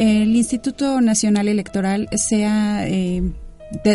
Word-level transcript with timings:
el 0.00 0.34
Instituto 0.34 1.02
Nacional 1.02 1.46
Electoral 1.46 2.08
se 2.16 2.46
ha 2.46 2.88
eh, 2.88 3.22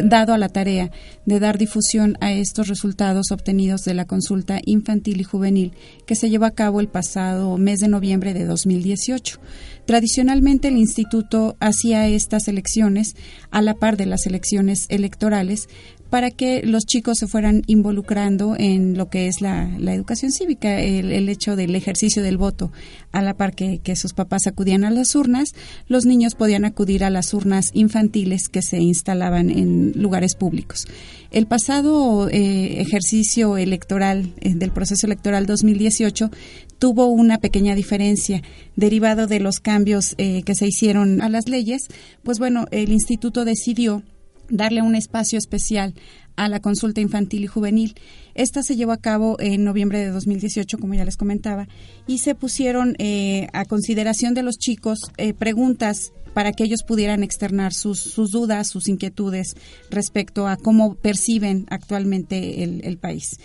dado 0.04 0.35
a 0.35 0.38
la 0.38 0.50
tarea 0.50 0.92
de 1.25 1.39
dar 1.39 1.58
difusión 1.58 2.16
a 2.21 2.31
estos 2.31 2.67
resultados 2.67 3.31
obtenidos 3.31 3.82
de 3.82 3.96
la 3.96 4.06
consulta 4.06 4.60
infantil 4.66 5.20
y 5.20 5.24
juvenil 5.24 5.74
que 6.06 6.14
se 6.14 6.30
llevó 6.30 6.46
a 6.46 6.52
cabo 6.52 6.80
el 6.80 6.90
pasado 6.90 7.58
mes 7.58 7.80
de 7.80 7.88
noviembre 7.88 8.36
de 8.36 8.46
2018. 8.46 9.39
Tradicionalmente 9.86 10.68
el 10.68 10.78
instituto 10.78 11.57
hacía 11.60 12.08
estas 12.08 12.48
elecciones 12.48 13.16
a 13.50 13.64
la 13.64 13.74
par 13.74 13.98
de 13.98 14.06
las 14.06 14.28
elecciones 14.28 14.86
electorales 14.90 15.70
para 16.16 16.32
que 16.32 16.61
los 16.63 16.86
chicos 16.86 17.18
se 17.18 17.27
fueran 17.27 17.63
involucrando 17.68 18.55
en 18.57 18.97
lo 18.97 19.09
que 19.09 19.27
es 19.27 19.41
la, 19.41 19.70
educación 19.93 20.32
cívica, 20.32 20.79
el, 20.79 21.27
hecho 21.27 21.57
del 21.57 21.75
ejercicio 21.75 22.23
del 22.23 22.38
voto, 22.38 22.71
a 23.11 23.21
la 23.21 23.34
par 23.34 23.54
que, 23.54 23.95
sus 23.97 24.14
papás 24.14 24.47
acudían 24.47 24.86
a 24.86 24.91
las 24.91 25.14
urnas, 25.14 25.50
los 25.89 26.05
niños 26.05 26.33
podían 26.36 26.64
acudir 26.64 27.04
a 27.04 27.09
las 27.09 27.33
urnas 27.33 27.71
infantiles 27.73 28.47
que 28.47 28.61
se 28.61 28.78
instalaban 28.78 29.50
en 29.50 29.92
lugares 30.01 30.36
públicos. 30.36 30.87
El 31.32 31.47
pasado 31.47 32.29
eh, 32.29 32.79
ejercicio 32.79 33.57
electoral 33.57 34.31
eh, 34.39 34.53
del 34.55 34.71
proceso 34.71 35.07
electoral 35.07 35.45
2018 35.45 36.31
tuvo 36.79 37.07
una 37.07 37.39
pequeña 37.39 37.75
diferencia 37.75 38.41
derivado 38.77 39.27
de 39.27 39.41
los 39.41 39.59
cambios 39.59 40.15
eh, 40.17 40.43
que 40.43 40.55
se 40.55 40.65
hicieron 40.65 41.21
a 41.21 41.27
las 41.27 41.49
leyes, 41.49 41.89
pues 42.23 42.39
bueno, 42.39 42.67
el 42.71 42.93
instituto 42.93 43.43
decidió 43.43 44.01
darle 44.49 44.81
un 44.81 44.95
espacio 44.95 45.38
especial 45.38 45.94
a 46.35 46.49
la 46.49 46.59
consulta 46.59 47.02
infantil 47.02 47.44
y 47.44 47.48
juvenil. 47.48 47.95
Esta 48.34 48.63
se 48.63 48.76
llevó 48.76 48.91
a 48.91 49.02
cabo 49.02 49.38
en 49.40 49.63
noviembre 49.63 49.99
de 49.99 50.09
2018, 50.09 50.77
como 50.77 50.94
ya 50.94 51.05
les 51.05 51.18
comentaba, 51.18 51.68
y 52.08 52.18
se 52.20 52.35
pusieron 52.35 52.95
eh, 52.99 53.48
a 53.54 53.66
consideración 53.66 54.34
de 54.34 54.44
los 54.44 54.58
chicos 54.58 54.99
eh, 55.18 55.34
preguntas 55.34 56.12
para 56.34 56.52
que 56.52 56.66
ellos 56.66 56.84
pudieran 56.85 57.23
externar 57.23 57.73
sus, 57.73 57.99
sus, 57.99 58.31
dudas, 58.31 58.68
sus 58.68 58.90
inquietudes 58.90 59.55
respecto 59.90 60.48
a 60.48 60.57
cómo 60.57 60.96
perciben 60.96 61.65
actualmente 61.70 62.63
el 62.63 62.98
país. 62.98 63.37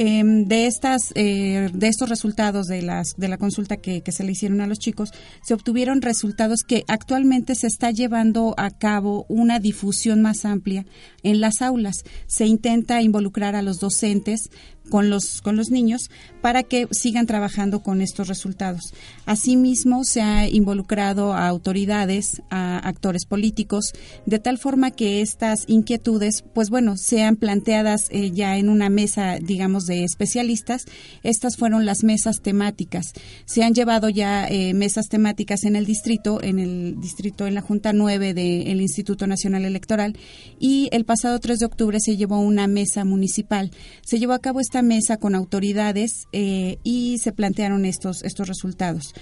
Em, 0.00 0.44
de 0.44 0.68
estas 0.68 1.10
eh, 1.16 1.70
de 1.72 1.88
estos 1.88 2.08
resultados 2.08 2.68
de 2.68 2.82
las 2.82 3.16
de 3.16 3.26
la 3.26 3.36
consulta 3.36 3.78
que, 3.78 4.00
se 4.12 4.22
le 4.22 4.30
hicieron 4.30 4.60
a 4.60 4.68
los 4.68 4.78
chicos 4.78 5.10
se 5.42 5.54
obtuvieron 5.54 6.02
resultados 6.02 6.60
que 6.62 6.84
actualmente 6.86 7.56
se 7.56 7.66
está 7.66 7.90
llevando 7.90 8.54
a 8.58 8.70
cabo 8.70 9.26
una 9.28 9.58
difusión 9.58 10.22
más 10.22 10.44
amplia 10.44 10.86
en 11.24 11.40
las 11.40 11.62
aulas. 11.62 12.04
Se 12.28 12.46
intenta 12.46 13.02
involucrar 13.02 13.56
a 13.56 13.62
los 13.62 13.80
docentes 13.80 14.50
con 14.88 15.10
los, 15.10 15.40
con 15.42 15.56
los 15.56 15.70
niños 15.70 16.10
para 16.40 16.62
que 16.62 16.88
sigan 16.90 17.26
trabajando 17.26 17.82
con 17.82 18.00
estos 18.00 18.28
resultados. 18.28 18.94
Asimismo, 19.26 20.04
se 20.04 20.22
ha 20.22 20.48
involucrado 20.48 21.32
a 21.32 21.48
autoridades, 21.48 22.42
a 22.50 22.78
actores 22.78 23.26
políticos, 23.26 23.92
de 24.26 24.38
tal 24.38 24.58
forma 24.58 24.90
que 24.90 25.20
estas 25.20 25.64
inquietudes, 25.66 26.44
pues 26.54 26.70
bueno, 26.70 26.96
sean 26.96 27.36
planteadas 27.36 28.08
eh, 28.10 28.30
ya 28.30 28.56
en 28.56 28.68
una 28.68 28.88
mesa, 28.88 29.38
digamos, 29.40 29.86
de 29.86 30.04
especialistas. 30.04 30.84
Estas 31.22 31.56
fueron 31.56 31.86
las 31.86 32.04
mesas 32.04 32.40
temáticas. 32.40 33.12
Se 33.44 33.62
han 33.62 33.74
llevado 33.74 34.08
ya 34.08 34.46
eh, 34.48 34.74
mesas 34.74 35.08
temáticas 35.08 35.64
en 35.64 35.76
el 35.76 35.86
distrito, 35.86 36.42
en 36.42 36.58
el 36.58 37.00
distrito, 37.00 37.46
en 37.46 37.54
la 37.54 37.60
Junta 37.60 37.92
9 37.92 38.34
del 38.34 38.80
Instituto 38.80 39.26
Nacional 39.26 39.64
Electoral, 39.64 40.16
y 40.58 40.88
el 40.92 41.04
pasado 41.04 41.38
3 41.38 41.58
de 41.58 41.66
octubre 41.66 42.00
se 42.00 42.16
llevó 42.16 42.38
una 42.40 42.66
mesa 42.66 43.04
municipal. 43.04 43.70
Se 44.02 44.18
llevó 44.18 44.32
a 44.32 44.38
cabo 44.38 44.60
esta 44.60 44.77
mesa 44.82 45.16
con 45.16 45.34
autoridades 45.34 46.26
eh, 46.32 46.78
y 46.84 47.18
se 47.18 47.32
plantearon 47.32 47.84
estos, 47.84 48.22
estos 48.22 48.48
resultados. 48.48 49.14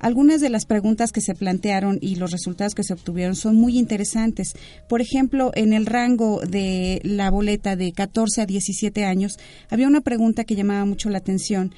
Algunas 0.00 0.40
de 0.40 0.50
las 0.50 0.66
preguntas 0.66 1.12
que 1.12 1.20
se 1.20 1.34
plantearon 1.34 1.98
y 2.00 2.16
los 2.16 2.30
resultados 2.30 2.74
que 2.74 2.84
se 2.84 2.92
obtuvieron 2.92 3.36
son 3.36 3.56
muy 3.56 3.78
interesantes. 3.78 4.52
Por 4.88 5.00
ejemplo, 5.00 5.50
en 5.54 5.72
el 5.72 5.86
rango 5.86 6.40
de 6.40 7.00
la 7.04 7.30
boleta 7.30 7.74
de 7.76 7.92
14 7.92 8.42
a 8.42 8.46
17 8.46 9.04
años, 9.04 9.38
había 9.70 9.88
una 9.88 10.02
pregunta 10.02 10.44
que 10.44 10.56
llamaba 10.56 10.84
mucho 10.84 11.08
la 11.08 11.18
atención 11.18 11.74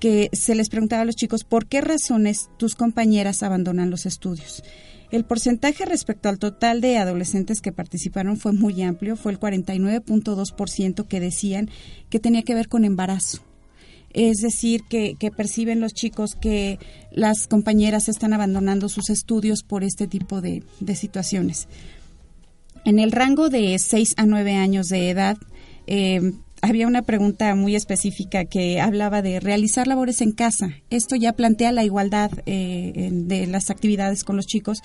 que 0.00 0.28
se 0.32 0.54
les 0.54 0.68
preguntaba 0.68 1.02
a 1.02 1.04
los 1.04 1.16
chicos 1.16 1.44
por 1.44 1.66
qué 1.66 1.80
razones 1.80 2.50
tus 2.56 2.74
compañeras 2.74 3.42
abandonan 3.42 3.90
los 3.90 4.06
estudios. 4.06 4.62
El 5.10 5.24
porcentaje 5.24 5.86
respecto 5.86 6.28
al 6.28 6.38
total 6.38 6.80
de 6.80 6.98
adolescentes 6.98 7.60
que 7.60 7.72
participaron 7.72 8.36
fue 8.36 8.52
muy 8.52 8.82
amplio, 8.82 9.16
fue 9.16 9.32
el 9.32 9.40
49.2% 9.40 11.06
que 11.06 11.20
decían 11.20 11.70
que 12.10 12.20
tenía 12.20 12.42
que 12.42 12.54
ver 12.54 12.68
con 12.68 12.84
embarazo. 12.84 13.40
Es 14.12 14.38
decir, 14.38 14.82
que, 14.88 15.16
perciben 15.36 15.80
los 15.80 15.94
chicos 15.94 16.34
que 16.34 16.78
las 17.10 17.46
compañeras 17.46 18.08
están 18.08 18.32
abandonando 18.32 18.88
sus 18.88 19.10
estudios 19.10 19.62
por 19.62 19.84
este 19.84 20.06
tipo 20.06 20.40
de, 20.40 20.62
situaciones. 20.94 21.68
En 22.84 22.98
el 22.98 23.12
rango 23.12 23.48
de 23.48 23.78
6 23.78 24.14
a 24.16 24.26
9 24.26 24.56
años 24.56 24.88
de 24.88 25.10
edad, 25.10 25.36
eh, 25.86 26.32
había 26.62 26.86
una 26.86 27.02
pregunta 27.02 27.54
muy 27.54 27.76
específica 27.76 28.44
que 28.44 28.80
hablaba 28.80 29.22
de 29.22 29.40
realizar 29.40 29.86
labores 29.86 30.20
en 30.20 30.32
casa. 30.32 30.70
Esto 30.90 31.16
ya 31.16 31.32
plantea 31.32 31.72
la 31.72 31.84
igualdad 31.84 32.30
eh, 32.46 33.10
de 33.12 33.46
las 33.46 33.70
actividades 33.70 34.24
con 34.24 34.36
los 34.36 34.46
chicos, 34.46 34.80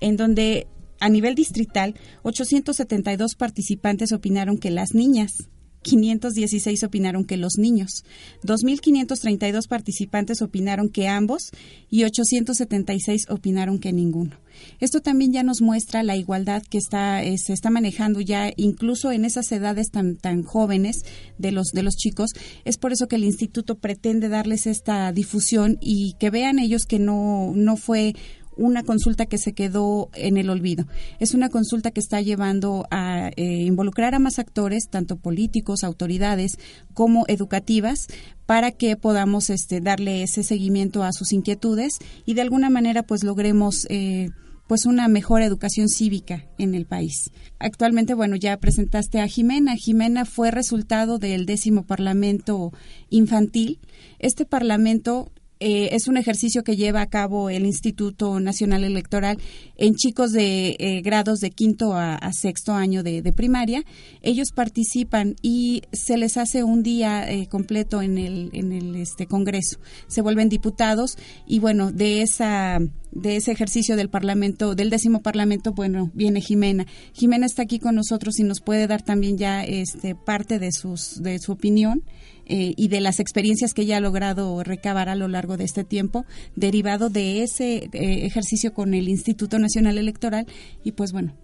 en 0.00 0.16
donde 0.16 0.66
a 1.00 1.08
nivel 1.08 1.34
distrital 1.34 1.94
872 2.22 3.34
participantes 3.34 4.12
opinaron 4.12 4.58
que 4.58 4.70
las 4.70 4.94
niñas 4.94 5.48
516 5.86 6.82
opinaron 6.82 7.24
que 7.24 7.36
los 7.36 7.58
niños, 7.58 8.04
2.532 8.42 9.68
participantes 9.68 10.42
opinaron 10.42 10.88
que 10.88 11.06
ambos 11.06 11.50
y 11.88 12.02
876 12.02 13.26
opinaron 13.30 13.78
que 13.78 13.92
ninguno. 13.92 14.36
Esto 14.80 15.00
también 15.00 15.32
ya 15.32 15.42
nos 15.42 15.60
muestra 15.60 16.02
la 16.02 16.16
igualdad 16.16 16.62
que 16.68 16.78
está, 16.78 17.22
eh, 17.22 17.38
se 17.38 17.52
está 17.52 17.70
manejando 17.70 18.20
ya 18.20 18.50
incluso 18.56 19.12
en 19.12 19.24
esas 19.24 19.52
edades 19.52 19.90
tan, 19.90 20.16
tan 20.16 20.42
jóvenes 20.42 21.04
de 21.38 21.52
los, 21.52 21.68
de 21.68 21.82
los 21.82 21.94
chicos. 21.94 22.30
Es 22.64 22.78
por 22.78 22.92
eso 22.92 23.06
que 23.06 23.16
el 23.16 23.24
instituto 23.24 23.76
pretende 23.76 24.28
darles 24.28 24.66
esta 24.66 25.12
difusión 25.12 25.78
y 25.80 26.14
que 26.18 26.30
vean 26.30 26.58
ellos 26.58 26.84
que 26.86 26.98
no, 26.98 27.52
no 27.54 27.76
fue 27.76 28.14
una 28.56 28.82
consulta 28.82 29.26
que 29.26 29.38
se 29.38 29.52
quedó 29.52 30.10
en 30.14 30.36
el 30.36 30.50
olvido. 30.50 30.86
Es 31.20 31.34
una 31.34 31.48
consulta 31.48 31.90
que 31.90 32.00
está 32.00 32.20
llevando 32.20 32.86
a 32.90 33.30
eh, 33.36 33.62
involucrar 33.62 34.14
a 34.14 34.18
más 34.18 34.38
actores, 34.38 34.88
tanto 34.88 35.16
políticos, 35.16 35.84
autoridades, 35.84 36.58
como 36.94 37.24
educativas, 37.28 38.06
para 38.46 38.70
que 38.72 38.96
podamos 38.96 39.50
este, 39.50 39.80
darle 39.80 40.22
ese 40.22 40.42
seguimiento 40.42 41.02
a 41.02 41.12
sus 41.12 41.32
inquietudes 41.32 41.98
y 42.24 42.34
de 42.34 42.42
alguna 42.42 42.70
manera 42.70 43.02
pues 43.02 43.24
logremos 43.24 43.86
eh, 43.90 44.30
pues 44.66 44.86
una 44.86 45.08
mejor 45.08 45.42
educación 45.42 45.88
cívica 45.88 46.44
en 46.58 46.74
el 46.74 46.86
país. 46.86 47.30
Actualmente, 47.58 48.14
bueno, 48.14 48.36
ya 48.36 48.56
presentaste 48.56 49.20
a 49.20 49.28
Jimena. 49.28 49.76
Jimena 49.76 50.24
fue 50.24 50.50
resultado 50.50 51.18
del 51.18 51.46
décimo 51.46 51.84
Parlamento 51.84 52.72
Infantil. 53.10 53.78
Este 54.18 54.44
Parlamento 54.44 55.30
eh, 55.58 55.90
es 55.92 56.06
un 56.06 56.18
ejercicio 56.18 56.62
que 56.62 56.76
lleva 56.76 57.00
a 57.00 57.06
cabo 57.06 57.48
el 57.48 57.64
Instituto 57.64 58.40
Nacional 58.40 58.84
Electoral 58.84 59.38
en 59.76 59.94
chicos 59.94 60.32
de 60.32 60.76
eh, 60.78 61.00
grados 61.00 61.40
de 61.40 61.50
quinto 61.50 61.94
a, 61.94 62.18
sexto 62.32 62.74
año 62.74 63.02
de, 63.02 63.22
primaria. 63.32 63.82
Ellos 64.22 64.52
participan 64.52 65.36
y 65.40 65.82
se 65.92 66.18
les 66.18 66.36
hace 66.36 66.62
un 66.62 66.82
día 66.82 67.30
eh, 67.30 67.48
completo 67.48 68.02
en 68.02 68.18
el, 68.18 68.50
en 68.52 68.72
el 68.72 68.96
este, 68.96 69.26
Congreso. 69.26 69.78
Se 70.08 70.20
vuelven 70.20 70.48
diputados 70.48 71.16
y 71.46 71.58
bueno, 71.58 71.90
de 71.90 72.22
esa 72.22 72.78
de 73.12 73.36
ese 73.36 73.50
ejercicio 73.50 73.96
del 73.96 74.10
Parlamento, 74.10 74.74
del 74.74 74.90
décimo 74.90 75.22
Parlamento, 75.22 75.72
bueno, 75.72 76.10
viene 76.12 76.42
Jimena. 76.42 76.86
Jimena 77.14 77.46
está 77.46 77.62
aquí 77.62 77.78
con 77.78 77.94
nosotros 77.94 78.38
y 78.38 78.42
nos 78.42 78.60
puede 78.60 78.86
dar 78.86 79.00
también 79.00 79.38
ya 79.38 79.64
este 79.64 80.14
parte 80.14 80.58
de 80.58 80.70
sus 80.70 81.22
de 81.22 81.38
su 81.38 81.52
opinión 81.52 82.02
eh, 82.46 82.74
y 82.76 82.88
de 82.88 83.00
las 83.00 83.20
experiencias 83.20 83.74
que 83.74 83.82
ella 83.82 83.96
ha 83.96 84.00
logrado 84.00 84.62
recabar 84.62 85.08
a 85.08 85.16
lo 85.16 85.28
largo 85.28 85.56
de 85.56 85.64
este 85.64 85.84
tiempo, 85.84 86.24
derivado 86.54 87.10
de 87.10 87.42
ese 87.42 87.88
eh, 87.92 88.26
ejercicio 88.26 88.72
con 88.72 88.94
el 88.94 89.08
Instituto 89.08 89.58
Nacional 89.58 89.98
Electoral. 89.98 90.46
Y 90.84 90.92
pues 90.92 91.12
bueno. 91.12 91.34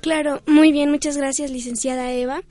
Claro, 0.00 0.42
muy 0.46 0.72
bien, 0.72 0.90
muchas 0.90 1.16
gracias, 1.16 1.50
licenciada 1.50 2.12
Eva. 2.12 2.42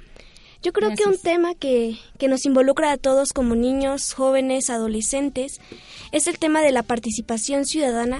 Yo 0.61 0.73
creo 0.73 0.93
que 0.93 1.07
un 1.07 1.17
tema 1.17 1.55
que, 1.55 1.97
que, 2.17 2.27
nos 2.27 2.45
involucra 2.45 2.91
a 2.91 2.97
todos 2.97 3.31
como 3.31 3.55
niños, 3.55 4.13
jóvenes, 4.13 4.69
adolescentes, 4.69 5.61
es 6.11 6.27
el 6.27 6.37
tema 6.37 6.61
de 6.61 6.73
la 6.73 6.83
participación 6.83 7.65
ciudadana, 7.65 8.19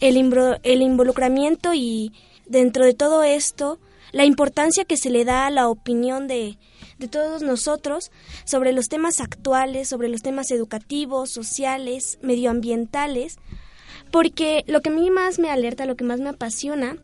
el, 0.00 0.16
el 0.64 0.82
involucramiento 0.82 1.72
y 1.72 2.12
dentro 2.46 2.84
de 2.84 2.92
todo 2.92 3.22
esto, 3.22 3.78
la 4.12 4.24
importancia 4.24 4.84
que 4.84 4.96
se 4.96 5.10
le 5.10 5.24
da 5.24 5.46
a 5.46 5.50
la 5.50 5.68
opinión 5.68 6.28
de, 6.28 6.58
de 6.98 7.08
todos 7.08 7.42
nosotros 7.42 8.10
sobre 8.44 8.72
los 8.72 8.88
temas 8.88 9.20
actuales, 9.20 9.88
sobre 9.88 10.08
los 10.08 10.22
temas 10.22 10.50
educativos, 10.50 11.30
sociales, 11.30 12.18
medioambientales, 12.22 13.38
porque 14.10 14.64
lo 14.66 14.80
que 14.80 14.90
a 14.90 14.92
mí 14.92 15.10
más 15.10 15.38
me 15.38 15.50
alerta, 15.50 15.86
lo 15.86 15.96
que 15.96 16.04
más 16.04 16.20
me 16.20 16.30
apasiona, 16.30 16.96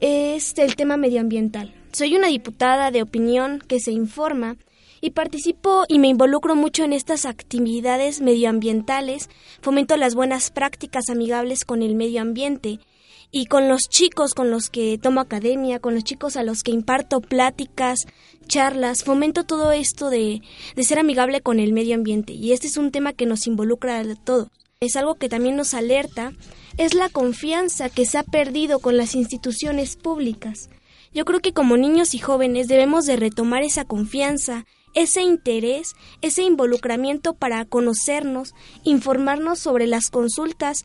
es 0.00 0.56
el 0.58 0.76
tema 0.76 0.96
medioambiental. 0.96 1.74
Soy 1.92 2.16
una 2.16 2.28
diputada 2.28 2.90
de 2.90 3.02
opinión 3.02 3.62
que 3.66 3.80
se 3.80 3.92
informa 3.92 4.56
y 5.00 5.10
participo 5.10 5.84
y 5.88 5.98
me 5.98 6.08
involucro 6.08 6.54
mucho 6.56 6.84
en 6.84 6.92
estas 6.92 7.24
actividades 7.24 8.20
medioambientales, 8.20 9.28
fomento 9.60 9.96
las 9.96 10.14
buenas 10.14 10.50
prácticas 10.50 11.08
amigables 11.08 11.64
con 11.64 11.82
el 11.82 11.94
medio 11.94 12.20
ambiente 12.20 12.80
y 13.30 13.46
con 13.46 13.68
los 13.68 13.88
chicos 13.88 14.34
con 14.34 14.50
los 14.50 14.70
que 14.70 14.98
tomo 14.98 15.20
academia, 15.20 15.80
con 15.80 15.94
los 15.94 16.04
chicos 16.04 16.36
a 16.36 16.42
los 16.42 16.62
que 16.62 16.70
imparto 16.70 17.20
pláticas, 17.20 18.06
charlas, 18.46 19.04
fomento 19.04 19.44
todo 19.44 19.72
esto 19.72 20.10
de, 20.10 20.40
de 20.74 20.84
ser 20.84 20.98
amigable 20.98 21.40
con 21.40 21.60
el 21.60 21.72
medio 21.72 21.94
ambiente 21.94 22.32
y 22.32 22.52
este 22.52 22.66
es 22.66 22.76
un 22.76 22.90
tema 22.90 23.12
que 23.12 23.26
nos 23.26 23.46
involucra 23.46 24.00
a 24.00 24.14
todos. 24.14 24.48
Es 24.80 24.94
algo 24.94 25.16
que 25.16 25.28
también 25.28 25.56
nos 25.56 25.74
alerta, 25.74 26.32
es 26.76 26.94
la 26.94 27.08
confianza 27.08 27.90
que 27.90 28.06
se 28.06 28.16
ha 28.16 28.22
perdido 28.22 28.78
con 28.78 28.96
las 28.96 29.14
instituciones 29.16 29.96
públicas. 29.96 30.70
Yo 31.12 31.24
creo 31.24 31.40
que 31.40 31.52
como 31.52 31.76
niños 31.76 32.14
y 32.14 32.18
jóvenes 32.18 32.68
debemos 32.68 33.04
de 33.04 33.16
retomar 33.16 33.62
esa 33.62 33.84
confianza, 33.84 34.66
ese 34.94 35.22
interés, 35.22 35.94
ese 36.22 36.42
involucramiento 36.42 37.34
para 37.34 37.64
conocernos, 37.64 38.54
informarnos 38.84 39.58
sobre 39.58 39.86
las 39.86 40.10
consultas 40.10 40.84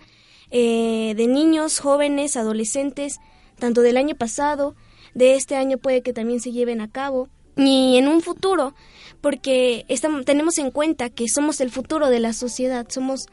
eh, 0.53 1.13
de 1.17 1.27
niños, 1.27 1.79
jóvenes, 1.79 2.37
adolescentes, 2.37 3.19
tanto 3.59 3.81
del 3.81 3.97
año 3.97 4.15
pasado, 4.15 4.75
de 5.13 5.35
este 5.35 5.55
año 5.55 5.77
puede 5.77 6.01
que 6.01 6.13
también 6.13 6.39
se 6.39 6.51
lleven 6.51 6.79
a 6.79 6.89
cabo, 6.89 7.27
y 7.55 7.97
en 7.97 8.07
un 8.07 8.21
futuro, 8.21 8.73
porque 9.21 9.85
estamos, 9.87 10.25
tenemos 10.25 10.57
en 10.57 10.71
cuenta 10.71 11.09
que 11.09 11.27
somos 11.27 11.59
el 11.61 11.69
futuro 11.69 12.09
de 12.09 12.19
la 12.19 12.33
sociedad, 12.33 12.87
somos, 12.89 13.27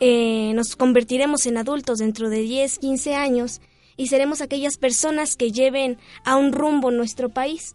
eh, 0.00 0.52
nos 0.54 0.76
convertiremos 0.76 1.46
en 1.46 1.58
adultos 1.58 1.98
dentro 1.98 2.30
de 2.30 2.40
10, 2.40 2.78
15 2.78 3.14
años 3.14 3.60
y 3.96 4.08
seremos 4.08 4.40
aquellas 4.40 4.76
personas 4.76 5.36
que 5.36 5.52
lleven 5.52 5.98
a 6.24 6.36
un 6.36 6.52
rumbo 6.52 6.90
nuestro 6.90 7.28
país 7.28 7.74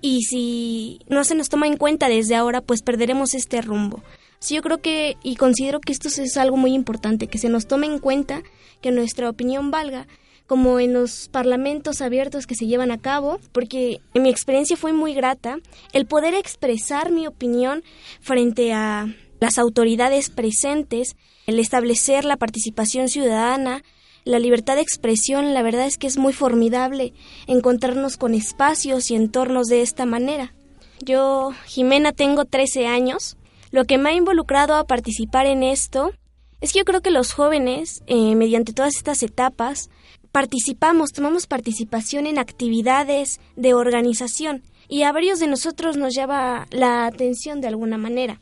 y 0.00 0.22
si 0.24 1.00
no 1.08 1.24
se 1.24 1.34
nos 1.34 1.48
toma 1.48 1.66
en 1.66 1.78
cuenta 1.78 2.08
desde 2.08 2.36
ahora, 2.36 2.60
pues 2.60 2.82
perderemos 2.82 3.34
este 3.34 3.62
rumbo. 3.62 4.02
Sí, 4.44 4.56
yo 4.56 4.60
creo 4.60 4.76
que 4.76 5.16
y 5.22 5.36
considero 5.36 5.80
que 5.80 5.90
esto 5.90 6.08
es 6.08 6.36
algo 6.36 6.58
muy 6.58 6.74
importante, 6.74 7.28
que 7.28 7.38
se 7.38 7.48
nos 7.48 7.66
tome 7.66 7.86
en 7.86 7.98
cuenta, 7.98 8.42
que 8.82 8.90
nuestra 8.90 9.30
opinión 9.30 9.70
valga, 9.70 10.06
como 10.46 10.80
en 10.80 10.92
los 10.92 11.28
parlamentos 11.28 12.02
abiertos 12.02 12.46
que 12.46 12.54
se 12.54 12.66
llevan 12.66 12.90
a 12.90 13.00
cabo, 13.00 13.40
porque 13.52 14.02
en 14.12 14.22
mi 14.22 14.28
experiencia 14.28 14.76
fue 14.76 14.92
muy 14.92 15.14
grata 15.14 15.60
el 15.94 16.04
poder 16.04 16.34
expresar 16.34 17.10
mi 17.10 17.26
opinión 17.26 17.82
frente 18.20 18.74
a 18.74 19.06
las 19.40 19.56
autoridades 19.56 20.28
presentes, 20.28 21.16
el 21.46 21.58
establecer 21.58 22.26
la 22.26 22.36
participación 22.36 23.08
ciudadana, 23.08 23.82
la 24.24 24.38
libertad 24.38 24.74
de 24.74 24.82
expresión, 24.82 25.54
la 25.54 25.62
verdad 25.62 25.86
es 25.86 25.96
que 25.96 26.06
es 26.06 26.18
muy 26.18 26.34
formidable 26.34 27.14
encontrarnos 27.46 28.18
con 28.18 28.34
espacios 28.34 29.10
y 29.10 29.14
entornos 29.14 29.68
de 29.68 29.80
esta 29.80 30.04
manera. 30.04 30.52
Yo, 31.02 31.52
Jimena, 31.64 32.12
tengo 32.12 32.44
13 32.44 32.86
años. 32.86 33.38
Lo 33.74 33.86
que 33.86 33.98
me 33.98 34.10
ha 34.10 34.12
involucrado 34.12 34.76
a 34.76 34.86
participar 34.86 35.46
en 35.46 35.64
esto 35.64 36.12
es 36.60 36.72
que 36.72 36.78
yo 36.78 36.84
creo 36.84 37.00
que 37.00 37.10
los 37.10 37.32
jóvenes, 37.32 38.04
eh, 38.06 38.36
mediante 38.36 38.72
todas 38.72 38.94
estas 38.94 39.24
etapas, 39.24 39.90
participamos, 40.30 41.10
tomamos 41.10 41.48
participación 41.48 42.28
en 42.28 42.38
actividades 42.38 43.40
de 43.56 43.74
organización 43.74 44.62
y 44.88 45.02
a 45.02 45.10
varios 45.10 45.40
de 45.40 45.48
nosotros 45.48 45.96
nos 45.96 46.14
llama 46.14 46.68
la 46.70 47.06
atención 47.06 47.60
de 47.60 47.66
alguna 47.66 47.98
manera. 47.98 48.40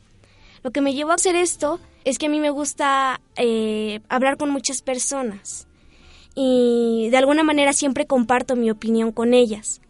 Lo 0.61 0.69
que 0.69 0.81
me 0.81 0.93
llevó 0.93 1.13
a 1.13 1.15
hacer 1.15 1.35
esto 1.35 1.79
es 2.05 2.19
que 2.19 2.27
a 2.27 2.29
mí 2.29 2.39
me 2.39 2.51
gusta 2.51 3.19
eh, 3.35 4.01
hablar 4.09 4.37
con 4.37 4.51
muchas 4.51 4.83
personas 4.83 5.67
y 6.35 7.07
de 7.09 7.17
alguna 7.17 7.43
manera 7.43 7.73
siempre 7.73 8.05
comparto 8.05 8.55
mi 8.55 8.69
opinión 8.69 9.11
con 9.11 9.33
ellas. 9.33 9.81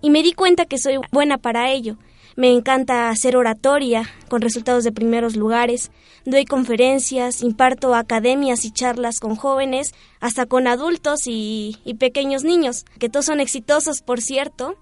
Y 0.00 0.08
me 0.08 0.22
di 0.22 0.32
cuenta 0.32 0.64
que 0.64 0.78
soy 0.78 0.98
buena 1.12 1.36
para 1.36 1.70
ello. 1.72 1.98
Me 2.38 2.52
encanta 2.52 3.10
hacer 3.10 3.36
oratoria 3.36 4.08
con 4.28 4.42
resultados 4.42 4.84
de 4.84 4.92
primeros 4.92 5.34
lugares, 5.34 5.90
doy 6.24 6.44
conferencias, 6.44 7.42
imparto 7.42 7.96
academias 7.96 8.64
y 8.64 8.70
charlas 8.70 9.18
con 9.18 9.34
jóvenes, 9.34 9.92
hasta 10.20 10.46
con 10.46 10.68
adultos 10.68 11.26
y, 11.26 11.78
y 11.84 11.94
pequeños 11.94 12.44
niños, 12.44 12.84
que 13.00 13.08
todos 13.08 13.26
son 13.26 13.40
exitosos, 13.40 14.02
por 14.02 14.20
cierto. 14.20 14.76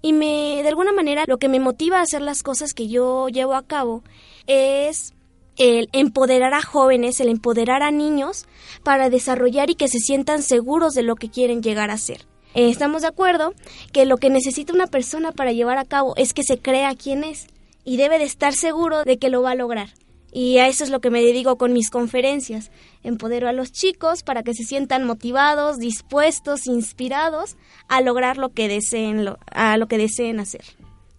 Y 0.00 0.14
me, 0.14 0.62
de 0.62 0.68
alguna 0.70 0.92
manera, 0.92 1.24
lo 1.26 1.36
que 1.36 1.50
me 1.50 1.60
motiva 1.60 1.98
a 1.98 2.02
hacer 2.04 2.22
las 2.22 2.42
cosas 2.42 2.72
que 2.72 2.88
yo 2.88 3.28
llevo 3.28 3.52
a 3.56 3.66
cabo 3.66 4.02
es 4.46 5.12
el 5.58 5.90
empoderar 5.92 6.54
a 6.54 6.62
jóvenes, 6.62 7.20
el 7.20 7.28
empoderar 7.28 7.82
a 7.82 7.90
niños 7.90 8.46
para 8.84 9.10
desarrollar 9.10 9.68
y 9.68 9.74
que 9.74 9.88
se 9.88 9.98
sientan 9.98 10.42
seguros 10.42 10.94
de 10.94 11.02
lo 11.02 11.16
que 11.16 11.28
quieren 11.28 11.62
llegar 11.62 11.90
a 11.90 11.98
ser. 11.98 12.31
Eh, 12.54 12.68
estamos 12.68 13.02
de 13.02 13.08
acuerdo 13.08 13.54
que 13.92 14.04
lo 14.04 14.18
que 14.18 14.30
necesita 14.30 14.72
una 14.72 14.86
persona 14.86 15.32
para 15.32 15.52
llevar 15.52 15.78
a 15.78 15.84
cabo 15.84 16.14
es 16.16 16.34
que 16.34 16.42
se 16.42 16.58
crea 16.58 16.94
quién 16.94 17.24
es 17.24 17.46
y 17.84 17.96
debe 17.96 18.18
de 18.18 18.24
estar 18.24 18.52
seguro 18.54 19.04
de 19.04 19.18
que 19.18 19.30
lo 19.30 19.42
va 19.42 19.52
a 19.52 19.56
lograr. 19.56 19.88
Y 20.34 20.58
a 20.58 20.68
eso 20.68 20.82
es 20.82 20.90
lo 20.90 21.00
que 21.00 21.10
me 21.10 21.22
dedico 21.22 21.58
con 21.58 21.74
mis 21.74 21.90
conferencias. 21.90 22.70
Empodero 23.02 23.48
a 23.48 23.52
los 23.52 23.70
chicos 23.70 24.22
para 24.22 24.42
que 24.42 24.54
se 24.54 24.64
sientan 24.64 25.04
motivados, 25.04 25.78
dispuestos, 25.78 26.66
inspirados 26.66 27.56
a 27.88 28.00
lograr 28.00 28.38
lo 28.38 28.48
que 28.50 28.66
deseen, 28.66 29.28
a 29.50 29.76
lo 29.76 29.88
que 29.88 29.98
deseen 29.98 30.40
hacer. 30.40 30.62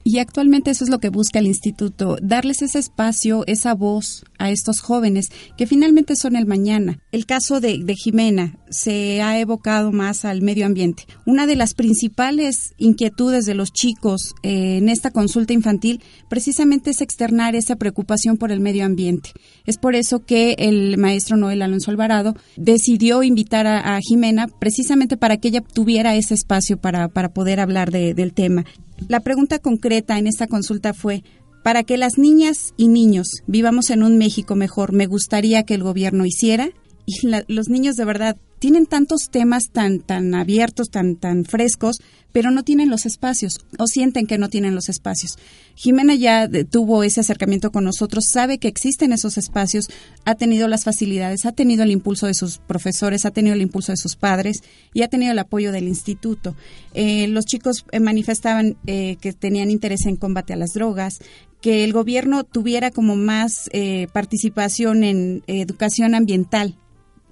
Y 0.03 0.19
actualmente 0.19 0.71
eso 0.71 0.83
es 0.83 0.89
lo 0.89 0.99
que 0.99 1.09
busca 1.09 1.39
el 1.39 1.47
instituto, 1.47 2.17
darles 2.21 2.61
ese 2.61 2.79
espacio, 2.79 3.43
esa 3.47 3.73
voz 3.73 4.25
a 4.43 4.51
estos 4.51 4.81
jóvenes 4.81 5.29
que 5.57 5.65
finalmente 5.65 6.17
son 6.17 6.35
el 6.35 6.45
mañana. 6.45 6.99
El 7.13 7.25
caso 7.25 7.61
de, 7.61 7.81
Jimena 7.95 8.57
se 8.69 9.21
ha 9.21 9.39
evocado 9.39 9.93
más 9.93 10.25
al 10.25 10.41
medio 10.41 10.65
ambiente. 10.65 11.05
Una 11.25 11.47
de 11.47 11.55
las 11.55 11.73
principales 11.73 12.73
inquietudes 12.77 13.45
de 13.45 13.53
los 13.53 13.71
chicos 13.71 14.33
eh, 14.43 14.77
en 14.77 14.89
esta 14.89 15.11
consulta 15.11 15.53
infantil 15.53 16.01
precisamente 16.27 16.89
es 16.89 16.99
externar 16.99 17.55
esa 17.55 17.77
preocupación 17.77 18.35
por 18.37 18.51
el 18.51 18.59
medio 18.59 18.83
ambiente. 18.83 19.31
Es 19.65 19.77
por 19.77 19.95
eso 19.95 20.25
que 20.25 20.55
el 20.59 20.97
maestro 20.97 21.37
Noel 21.37 21.61
Alonso 21.61 21.91
Alvarado 21.91 22.35
decidió 22.57 23.23
invitar 23.23 23.65
a, 23.65 23.97
Jimena 24.01 24.47
precisamente 24.47 25.15
para 25.15 25.37
que 25.37 25.47
ella 25.47 25.61
tuviera 25.61 26.15
ese 26.15 26.33
espacio 26.33 26.77
para, 26.77 27.07
para 27.07 27.33
poder 27.33 27.61
hablar 27.61 27.91
del 27.91 28.33
tema. 28.33 28.65
La 29.07 29.21
pregunta 29.21 29.59
concreta 29.59 30.17
en 30.17 30.27
esta 30.27 30.47
consulta 30.47 30.93
fue, 30.93 31.23
para 31.63 31.83
que 31.83 31.97
las 31.97 32.17
niñas 32.17 32.73
y 32.77 32.89
niños 32.89 33.27
vivamos 33.47 33.89
en 33.89 34.03
un 34.03 34.17
México 34.17 34.55
mejor, 34.55 34.91
me 34.91 35.07
gustaría 35.07 35.63
que 35.63 35.73
el 35.73 35.83
gobierno 35.83 36.25
hiciera. 36.25 36.69
Y 37.05 37.15
los 37.47 37.67
niños 37.67 37.95
de 37.95 38.05
verdad 38.05 38.37
tienen 38.59 38.85
tantos 38.85 39.27
temas 39.29 39.71
tan, 39.73 39.99
tan 39.99 40.33
abiertos, 40.35 40.89
tan, 40.89 41.17
tan 41.17 41.43
frescos, 41.43 41.97
pero 42.31 42.49
no 42.49 42.63
tienen 42.63 42.89
los 42.89 43.05
espacios 43.05 43.59
o 43.77 43.87
sienten 43.87 44.25
que 44.25 44.37
no 44.37 44.47
tienen 44.47 44.73
los 44.73 44.87
espacios. 44.87 45.37
Jimena 45.75 46.15
ya 46.15 46.49
tuvo 46.69 47.03
ese 47.03 47.19
acercamiento 47.19 47.73
con 47.73 47.83
nosotros, 47.83 48.25
sabe 48.31 48.59
que 48.59 48.69
existen 48.69 49.11
esos 49.11 49.37
espacios, 49.37 49.89
ha 50.23 50.35
tenido 50.35 50.69
las 50.69 50.85
facilidades, 50.85 51.45
ha 51.45 51.51
tenido 51.51 51.83
el 51.83 51.91
impulso 51.91 52.25
de 52.25 52.33
sus 52.33 52.57
profesores, 52.57 53.25
ha 53.25 53.31
tenido 53.31 53.53
el 53.53 53.61
impulso 53.61 53.91
de 53.91 53.97
sus 53.97 54.15
padres 54.15 54.63
y 54.93 55.01
ha 55.01 55.09
tenido 55.09 55.33
el 55.33 55.39
apoyo 55.39 55.73
del 55.73 55.89
instituto. 55.89 56.55
Eh, 56.93 57.27
los 57.27 57.43
chicos 57.45 57.85
eh, 57.91 57.99
manifestaban 57.99 58.77
eh, 58.87 59.17
que 59.19 59.33
tenían 59.33 59.71
interés 59.71 60.05
en 60.05 60.15
combate 60.15 60.53
a 60.53 60.57
las 60.57 60.71
drogas, 60.73 61.19
que 61.63 61.83
el 61.83 61.93
gobierno 61.93 62.43
tuviera 62.43 62.91
como 62.91 63.15
más 63.15 63.69
participación 64.11 65.03
en 65.03 65.43
educación 65.47 66.13
ambiental 66.13 66.77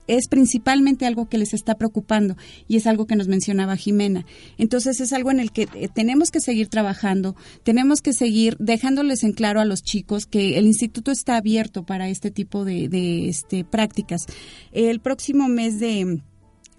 es 0.08 0.28
principalmente 0.28 1.06
algo 1.06 1.30
que 1.30 1.38
les 1.38 1.54
está 1.54 1.76
preocupando 1.76 2.36
y 2.68 2.78
es 2.78 2.88
algo 2.88 3.06
que 3.08 3.16
nos 3.16 3.28
mencionaba 3.28 3.78
Jimena. 3.78 4.26
Entonces 4.58 5.00
es 5.00 5.14
algo 5.14 5.32
en 5.32 5.40
el 5.40 5.52
que 5.52 5.68
eh, 5.74 5.88
tenemos 5.94 6.32
que 6.32 6.42
seguir 6.42 6.68
trabajando, 6.68 7.36
tenemos 7.64 8.02
que 8.02 8.14
seguir 8.14 8.58
dejándoles 8.60 9.24
en 9.24 9.34
claro 9.34 9.62
a 9.62 9.66
los 9.66 9.84
chicos 9.84 10.26
que 10.26 10.58
el 10.58 10.66
instituto 10.66 11.12
está 11.12 11.38
abierto 11.38 11.84
para 11.84 12.10
este 12.10 12.32
tipo 12.32 12.66
de, 12.66 12.90
de 12.90 13.30
este, 13.30 13.64
prácticas. 13.64 14.26
El 14.72 15.00
próximo 15.00 15.48
mes 15.48 15.80
de 15.80 16.22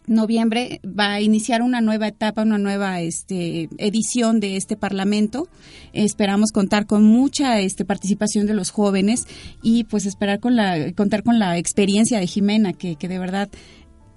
noviembre 0.06 0.80
va 0.86 1.14
a 1.14 1.20
iniciar 1.20 1.62
una 1.62 1.80
nueva 1.80 2.08
etapa, 2.08 2.42
una 2.42 2.58
nueva 2.58 3.00
este, 3.00 3.68
edición 3.78 4.40
de 4.40 4.56
este 4.56 4.76
Parlamento. 4.76 5.48
Esperamos 5.92 6.52
contar 6.52 6.86
con 6.86 7.04
mucha 7.04 7.60
este, 7.60 7.84
participación 7.84 8.46
de 8.46 8.54
los 8.54 8.70
jóvenes 8.70 9.26
y 9.62 9.84
pues 9.84 10.06
esperar 10.06 10.40
con 10.40 10.56
la, 10.56 10.92
contar 10.92 11.22
con 11.22 11.38
la 11.38 11.58
experiencia 11.58 12.18
de 12.18 12.26
Jimena, 12.26 12.72
que, 12.72 12.96
de 12.96 13.18
verdad 13.18 13.48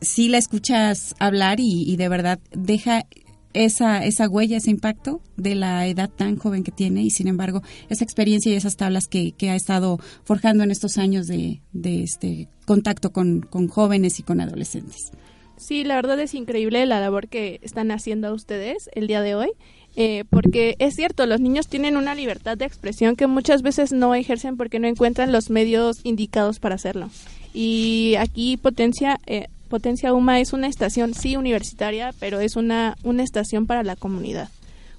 sí 0.02 0.28
la 0.28 0.38
escuchas 0.38 1.16
hablar 1.20 1.60
y, 1.60 1.96
de 1.96 2.10
verdad 2.10 2.40
deja 2.52 3.06
esa, 3.54 4.04
esa 4.04 4.28
huella, 4.28 4.58
ese 4.58 4.70
impacto 4.70 5.22
de 5.38 5.56
la 5.56 5.88
edad 5.88 6.10
tan 6.10 6.36
joven 6.36 6.64
que 6.64 6.72
tiene 6.72 7.04
y 7.04 7.10
sin 7.10 7.28
embargo 7.28 7.62
esa 7.90 8.04
experiencia 8.04 8.52
y 8.52 8.56
esas 8.56 8.76
tablas 8.76 9.08
que, 9.08 9.34
ha 9.50 9.56
estado 9.56 10.00
forjando 10.24 10.64
en 10.64 10.72
estos 10.72 10.98
años 10.98 11.28
de, 11.28 11.62
este 11.84 12.50
contacto 12.66 13.12
con, 13.12 13.42
con 13.42 13.68
jóvenes 13.68 14.20
y 14.20 14.24
con 14.24 14.42
adolescentes. 14.42 15.12
Sí, 15.58 15.84
la 15.84 15.96
verdad 15.96 16.20
es 16.20 16.34
increíble 16.34 16.86
la 16.86 17.00
labor 17.00 17.28
que 17.28 17.60
están 17.64 17.92
haciendo 17.92 18.34
ustedes 18.34 18.90
el 18.94 19.08
día 19.08 19.22
de 19.22 19.36
hoy, 19.36 19.52
eh, 19.96 20.26
porque 20.30 20.76
es 20.80 20.96
cierto, 20.96 21.26
los 21.26 21.40
niños 21.40 21.68
tienen 21.68 21.96
una 21.96 22.14
libertad 22.16 22.58
de 22.58 22.66
expresión 22.66 23.16
que 23.16 23.28
muchas 23.28 23.62
veces 23.62 23.94
no 23.94 24.14
ejercen 24.14 24.58
porque 24.58 24.80
no 24.80 24.88
encuentran 24.88 25.32
los 25.32 25.50
medios 25.50 26.02
indicados 26.04 26.60
para 26.60 26.76
hacerlo. 26.76 27.10
Y 27.54 28.16
aquí 28.20 28.58
Potencia, 28.58 29.22
eh, 29.26 29.48
Potencia 29.70 30.14
UMA 30.14 30.42
es 30.42 30.52
una 30.52 30.68
estación, 30.68 31.14
sí, 31.14 31.38
universitaria, 31.38 32.14
pero 32.20 32.42
es 32.42 32.58
una, 32.58 32.98
una 33.04 33.24
estación 33.24 33.66
para 33.66 33.84
la 33.84 33.96
comunidad. 33.96 34.50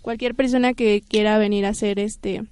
Cualquier 0.00 0.34
persona 0.34 0.72
que 0.72 1.02
quiera 1.06 1.36
venir 1.36 1.66
a 1.66 1.70
hacer 1.70 1.98
este 1.98 2.44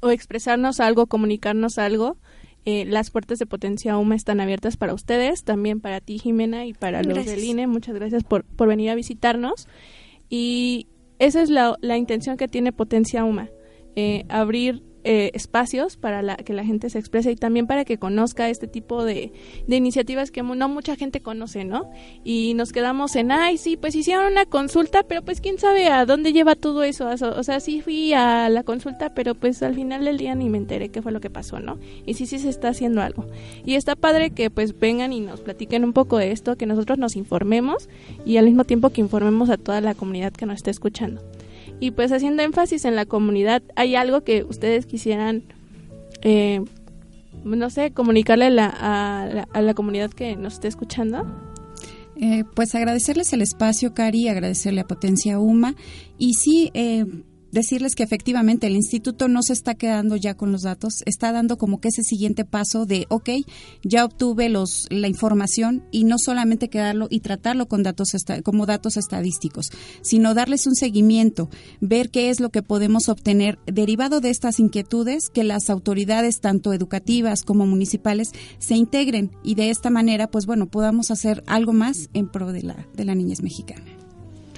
o 0.00 0.10
expresarnos 0.10 0.80
algo, 0.80 1.06
comunicarnos 1.06 1.78
algo, 1.78 2.16
eh, 2.64 2.84
las 2.86 3.10
puertas 3.10 3.38
de 3.38 3.46
Potencia 3.46 3.98
UMA 3.98 4.14
están 4.14 4.40
abiertas 4.40 4.76
para 4.76 4.94
ustedes, 4.94 5.44
también 5.44 5.80
para 5.80 6.00
ti 6.00 6.18
Jimena 6.18 6.64
y 6.64 6.72
para 6.72 7.02
los 7.02 7.26
del 7.26 7.44
INE. 7.44 7.66
Muchas 7.66 7.94
gracias 7.94 8.24
por, 8.24 8.44
por 8.44 8.68
venir 8.68 8.90
a 8.90 8.94
visitarnos. 8.94 9.68
Y 10.30 10.86
esa 11.18 11.42
es 11.42 11.50
la, 11.50 11.76
la 11.80 11.98
intención 11.98 12.36
que 12.36 12.48
tiene 12.48 12.72
Potencia 12.72 13.24
UMA, 13.24 13.50
eh, 13.96 14.24
abrir 14.28 14.82
eh, 15.04 15.30
espacios 15.34 15.96
para 15.96 16.36
que 16.36 16.54
la 16.54 16.64
gente 16.64 16.88
se 16.88 16.98
exprese 16.98 17.30
y 17.30 17.36
también 17.36 17.66
para 17.66 17.84
que 17.84 17.98
conozca 17.98 18.48
este 18.48 18.66
tipo 18.66 19.04
de, 19.04 19.32
iniciativas 19.68 20.30
que 20.30 20.42
no 20.42 20.68
mucha 20.68 20.96
gente 20.96 21.20
conoce, 21.20 21.64
¿no? 21.64 21.90
Y 22.24 22.54
nos 22.54 22.72
quedamos 22.72 23.14
en, 23.16 23.30
ay, 23.30 23.58
sí, 23.58 23.76
pues 23.76 23.94
hicieron 23.94 24.32
una 24.32 24.46
consulta, 24.46 25.02
pero 25.02 25.22
pues 25.22 25.40
quién 25.40 25.58
sabe 25.58 25.88
a 25.88 26.06
dónde 26.06 26.32
lleva 26.32 26.54
todo 26.54 26.82
eso. 26.82 27.08
O 27.08 27.42
sea, 27.42 27.60
sí 27.60 27.82
fui 27.82 28.14
a 28.14 28.48
la 28.48 28.62
consulta, 28.62 29.14
pero 29.14 29.34
pues 29.34 29.62
al 29.62 29.74
final 29.74 30.04
del 30.04 30.16
día 30.16 30.34
ni 30.34 30.48
me 30.48 30.58
enteré 30.58 30.88
qué 30.88 31.02
fue 31.02 31.12
lo 31.12 31.20
que 31.20 31.30
pasó, 31.30 31.60
¿no? 31.60 31.78
Y 32.06 32.14
sí, 32.14 32.26
sí 32.26 32.38
se 32.38 32.48
está 32.48 32.68
haciendo 32.68 33.02
algo. 33.02 33.26
Y 33.64 33.74
está 33.74 33.96
padre 33.96 34.30
que 34.30 34.50
pues 34.50 34.78
vengan 34.78 35.12
y 35.12 35.20
nos 35.20 35.40
platiquen 35.40 35.84
un 35.84 35.92
poco 35.92 36.18
de 36.18 36.32
esto, 36.32 36.56
que 36.56 36.66
nosotros 36.66 36.98
nos 36.98 37.16
informemos 37.16 37.88
y 38.24 38.38
al 38.38 38.46
mismo 38.46 38.64
tiempo 38.64 38.90
que 38.90 39.00
informemos 39.00 39.50
a 39.50 39.58
toda 39.58 39.80
la 39.80 39.94
comunidad 39.94 40.32
que 40.32 40.46
nos 40.46 40.56
está 40.56 40.70
escuchando. 40.70 41.20
Y 41.80 41.90
pues 41.90 42.12
haciendo 42.12 42.42
énfasis 42.42 42.84
en 42.84 42.96
la 42.96 43.06
comunidad, 43.06 43.62
¿hay 43.76 43.96
algo 43.96 44.22
que 44.22 44.44
ustedes 44.44 44.86
quisieran, 44.86 45.42
eh, 46.22 46.62
no 47.44 47.70
sé, 47.70 47.90
comunicarle 47.90 48.46
a 48.46 48.50
la, 48.50 49.46
a, 49.52 49.62
la, 49.62 49.74
comunidad 49.74 50.10
que 50.10 50.36
nos 50.36 50.54
esté 50.54 50.68
escuchando? 50.68 51.26
Eh, 52.16 52.44
pues 52.54 52.74
agradecerles 52.74 53.32
el 53.32 53.42
espacio, 53.42 53.92
Cari, 53.92 54.28
agradecerle 54.28 54.80
a 54.80 54.86
Potencia 54.86 55.38
UMA 55.38 55.74
y 56.16 56.34
sí, 56.34 56.70
eh, 56.74 57.04
decirles 57.54 57.94
que 57.94 58.02
efectivamente 58.02 58.66
el 58.66 58.74
instituto 58.74 59.28
no 59.28 59.42
se 59.42 59.52
está 59.52 59.74
quedando 59.76 60.16
ya 60.16 60.34
con 60.34 60.52
los 60.52 60.62
datos, 60.62 61.02
está 61.06 61.32
dando 61.32 61.56
como 61.56 61.80
que 61.80 61.88
ese 61.88 62.02
siguiente 62.02 62.44
paso 62.44 62.84
de, 62.84 63.06
ok, 63.08 63.30
ya 63.82 64.04
obtuve 64.04 64.48
los, 64.48 64.86
la 64.90 65.06
información 65.08 65.84
y 65.92 66.04
no 66.04 66.16
solamente 66.18 66.68
quedarlo 66.68 67.06
y 67.08 67.20
tratarlo 67.20 67.66
con 67.66 67.84
datos 67.84 68.08
como 68.42 68.66
datos 68.66 68.96
estadísticos, 68.96 69.70
sino 70.02 70.34
darles 70.34 70.66
un 70.66 70.74
seguimiento, 70.74 71.48
ver 71.80 72.10
qué 72.10 72.28
es 72.30 72.40
lo 72.40 72.50
que 72.50 72.62
podemos 72.62 73.08
obtener 73.08 73.58
derivado 73.66 74.20
de 74.20 74.30
estas 74.30 74.58
inquietudes, 74.58 75.30
que 75.30 75.44
las 75.44 75.70
autoridades 75.70 76.40
tanto 76.40 76.72
educativas 76.72 77.44
como 77.44 77.66
municipales 77.66 78.32
se 78.58 78.74
integren 78.74 79.30
y 79.44 79.54
de 79.54 79.70
esta 79.70 79.90
manera, 79.90 80.28
pues 80.28 80.46
bueno, 80.46 80.66
podamos 80.66 81.12
hacer 81.12 81.44
algo 81.46 81.72
más 81.72 82.10
en 82.14 82.28
pro 82.28 82.52
de 82.52 82.62
la, 82.62 82.88
de 82.94 83.04
la 83.04 83.14
niñez 83.14 83.42
mexicana. 83.42 83.93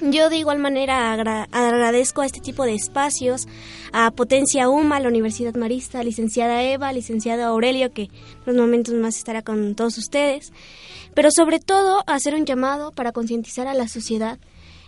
Yo 0.02 0.28
de 0.28 0.36
igual 0.36 0.58
manera 0.58 1.12
agradezco 1.12 2.20
a 2.20 2.26
este 2.26 2.40
tipo 2.40 2.64
de 2.64 2.74
espacios, 2.74 3.48
a 3.92 4.10
Potencia 4.10 4.68
UMA, 4.68 4.96
a 4.96 5.00
la 5.00 5.08
Universidad 5.08 5.54
Marista, 5.54 6.00
a 6.00 6.04
licenciada 6.04 6.62
Eva, 6.62 6.92
licenciado 6.92 7.44
Aurelio, 7.44 7.92
que 7.92 8.02
en 8.02 8.10
los 8.44 8.56
momentos 8.56 8.94
más 8.94 9.16
estará 9.16 9.40
con 9.40 9.74
todos 9.74 9.96
ustedes, 9.96 10.52
pero 11.14 11.30
sobre 11.30 11.60
todo 11.60 12.04
hacer 12.06 12.34
un 12.34 12.44
llamado 12.44 12.92
para 12.92 13.12
concientizar 13.12 13.68
a 13.68 13.74
la 13.74 13.88
sociedad. 13.88 14.38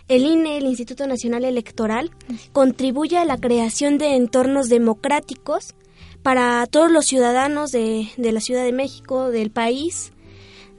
El 0.07 0.25
INE, 0.25 0.57
el 0.57 0.65
Instituto 0.65 1.07
Nacional 1.07 1.43
Electoral, 1.43 2.11
contribuye 2.51 3.17
a 3.17 3.25
la 3.25 3.37
creación 3.37 3.97
de 3.97 4.15
entornos 4.15 4.69
democráticos 4.69 5.73
para 6.21 6.67
todos 6.67 6.91
los 6.91 7.05
ciudadanos 7.05 7.71
de, 7.71 8.09
de 8.17 8.31
la 8.31 8.41
Ciudad 8.41 8.63
de 8.63 8.73
México, 8.73 9.31
del 9.31 9.49
país, 9.49 10.11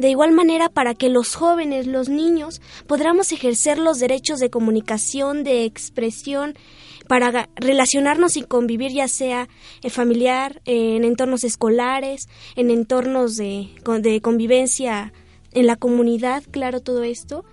de 0.00 0.08
igual 0.08 0.32
manera, 0.32 0.70
para 0.70 0.94
que 0.94 1.10
los 1.10 1.34
jóvenes, 1.34 1.86
los 1.86 2.08
niños, 2.08 2.62
podamos 2.86 3.32
ejercer 3.32 3.78
los 3.78 3.98
derechos 3.98 4.40
de 4.40 4.48
comunicación, 4.48 5.44
de 5.44 5.64
expresión, 5.64 6.54
para 7.06 7.50
relacionarnos 7.56 8.38
y 8.38 8.42
convivir 8.42 8.92
ya 8.92 9.08
sea 9.08 9.48
en 9.82 9.90
familiar, 9.90 10.62
en 10.64 11.04
entornos 11.04 11.44
escolares, 11.44 12.28
en 12.56 12.70
entornos 12.70 13.36
de, 13.36 13.68
de 14.00 14.20
convivencia 14.22 15.12
en 15.52 15.66
la 15.66 15.76
comunidad, 15.76 16.44
claro, 16.50 16.80
todo 16.80 17.02
esto. 17.02 17.44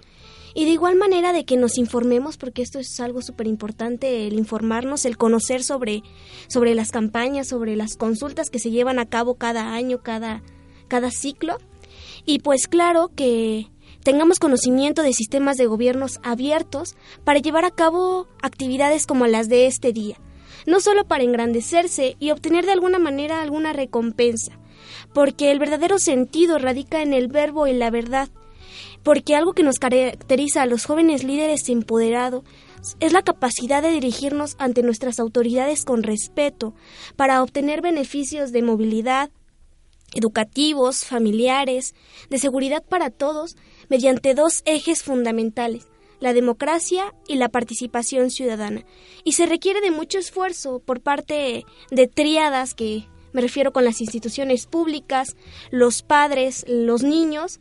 Y 0.53 0.63
de 0.63 0.71
igual 0.71 0.95
manera 0.95 1.33
de 1.33 1.43
que 1.43 1.57
nos 1.57 1.77
informemos, 1.77 2.37
porque 2.37 2.61
esto 2.61 2.79
es 2.79 2.97
algo 3.01 3.21
súper 3.21 3.47
importante, 3.47 4.25
el 4.25 4.39
informarnos, 4.39 5.03
el 5.03 5.17
conocer 5.17 5.63
sobre, 5.63 6.01
sobre 6.47 6.75
las 6.75 6.91
campañas, 6.91 7.49
sobre 7.49 7.75
las 7.75 7.97
consultas 7.97 8.49
que 8.49 8.59
se 8.59 8.71
llevan 8.71 8.99
a 8.99 9.05
cabo 9.05 9.35
cada 9.35 9.73
año, 9.73 10.01
cada, 10.01 10.43
cada 10.87 11.11
ciclo. 11.11 11.57
Y 12.29 12.39
pues 12.39 12.67
claro 12.67 13.09
que 13.15 13.67
tengamos 14.03 14.37
conocimiento 14.37 15.01
de 15.01 15.13
sistemas 15.13 15.55
de 15.55 15.65
gobiernos 15.65 16.19
abiertos 16.23 16.97
para 17.23 17.39
llevar 17.39 17.63
a 17.63 17.71
cabo 17.71 18.27
actividades 18.41 19.07
como 19.07 19.27
las 19.27 19.47
de 19.47 19.65
este 19.65 19.93
día, 19.93 20.19
no 20.65 20.81
solo 20.81 21.07
para 21.07 21.23
engrandecerse 21.23 22.17
y 22.19 22.31
obtener 22.31 22.65
de 22.65 22.73
alguna 22.73 22.99
manera 22.99 23.41
alguna 23.41 23.71
recompensa, 23.71 24.59
porque 25.13 25.51
el 25.51 25.59
verdadero 25.59 25.99
sentido 25.99 26.59
radica 26.59 27.01
en 27.01 27.13
el 27.13 27.29
verbo 27.29 27.65
y 27.65 27.71
la 27.71 27.91
verdad, 27.91 28.27
porque 29.03 29.33
algo 29.33 29.53
que 29.53 29.63
nos 29.63 29.79
caracteriza 29.79 30.63
a 30.63 30.65
los 30.65 30.85
jóvenes 30.85 31.23
líderes 31.23 31.69
empoderados 31.69 32.43
es 32.99 33.13
la 33.13 33.21
capacidad 33.21 33.81
de 33.81 33.91
dirigirnos 33.91 34.57
ante 34.59 34.83
nuestras 34.83 35.21
autoridades 35.21 35.85
con 35.85 36.03
respeto 36.03 36.73
para 37.15 37.41
obtener 37.41 37.81
beneficios 37.81 38.51
de 38.51 38.63
movilidad, 38.63 39.29
educativos, 40.17 41.05
familiares, 41.05 41.93
de 42.29 42.39
seguridad 42.39 42.83
para 42.83 43.09
todos, 43.11 43.55
mediante 43.87 44.33
dos 44.33 44.63
ejes 44.65 45.03
fundamentales, 45.03 45.87
la 46.19 46.33
democracia 46.33 47.13
y 47.27 47.35
la 47.35 47.49
participación 47.49 48.31
ciudadana. 48.31 48.83
Y 49.23 49.33
se 49.33 49.45
requiere 49.45 49.79
de 49.79 49.91
mucho 49.91 50.17
esfuerzo 50.17 50.79
por 50.79 51.01
parte 51.01 51.63
de 51.91 52.07
tríadas 52.07 52.73
que 52.73 53.05
me 53.33 53.41
refiero 53.41 53.71
con 53.71 53.85
las 53.85 54.01
instituciones 54.01 54.65
públicas, 54.65 55.35
los 55.69 56.01
padres, 56.01 56.65
los 56.67 57.03
niños, 57.03 57.59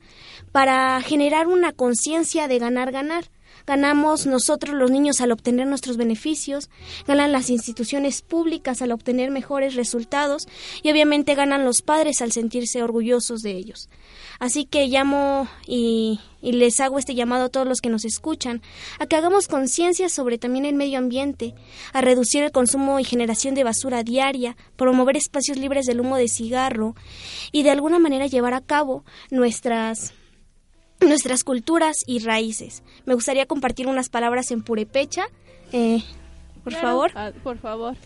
para 0.50 0.98
generar 1.02 1.48
una 1.48 1.72
conciencia 1.72 2.48
de 2.48 2.58
ganar-ganar, 2.58 3.30
Ganamos 3.66 4.26
nosotros 4.26 4.74
los 4.74 4.90
niños 4.90 5.20
al 5.20 5.32
obtener 5.32 5.66
nuestros 5.66 5.96
beneficios, 5.96 6.70
ganan 7.06 7.32
las 7.32 7.50
instituciones 7.50 8.22
públicas 8.22 8.80
al 8.80 8.92
obtener 8.92 9.30
mejores 9.30 9.74
resultados 9.74 10.46
y 10.82 10.90
obviamente 10.90 11.34
ganan 11.34 11.64
los 11.64 11.82
padres 11.82 12.22
al 12.22 12.32
sentirse 12.32 12.82
orgullosos 12.82 13.42
de 13.42 13.52
ellos. 13.52 13.88
Así 14.38 14.66
que 14.66 14.86
llamo 14.86 15.48
y, 15.66 16.20
les 16.42 16.78
hago 16.78 16.98
este 16.98 17.14
llamado 17.14 17.46
a 17.46 17.48
todos 17.48 17.66
los 17.66 17.80
que 17.80 17.88
nos 17.88 18.04
escuchan 18.04 18.62
a 19.00 19.06
que 19.06 19.16
hagamos 19.16 19.48
conciencia 19.48 20.08
sobre 20.08 20.38
también 20.38 20.64
el 20.64 20.76
medio 20.76 20.98
ambiente, 20.98 21.54
a 21.92 22.02
reducir 22.02 22.44
el 22.44 22.52
consumo 22.52 23.00
y 23.00 23.04
generación 23.04 23.54
de 23.54 23.64
basura 23.64 24.04
diaria, 24.04 24.56
promover 24.76 25.16
espacios 25.16 25.58
libres 25.58 25.86
del 25.86 26.00
humo 26.00 26.16
de 26.16 26.28
cigarro 26.28 26.94
y 27.50 27.64
de 27.64 27.70
alguna 27.70 27.98
manera 27.98 28.26
llevar 28.26 28.54
a 28.54 28.60
cabo 28.60 29.04
nuestras 29.30 30.12
nuestras 31.00 31.44
culturas 31.44 32.04
y 32.06 32.20
raíces. 32.20 32.82
Me 33.04 33.14
gustaría 33.14 33.46
compartir 33.46 33.86
unas 33.86 34.08
palabras 34.08 34.50
en 34.50 34.62
purepecha. 34.62 35.28
Eh, 35.72 36.02
por 36.64 36.72
favor. 36.74 37.12
Ah, 37.14 37.32
por 37.42 37.58
favor. 37.58 37.96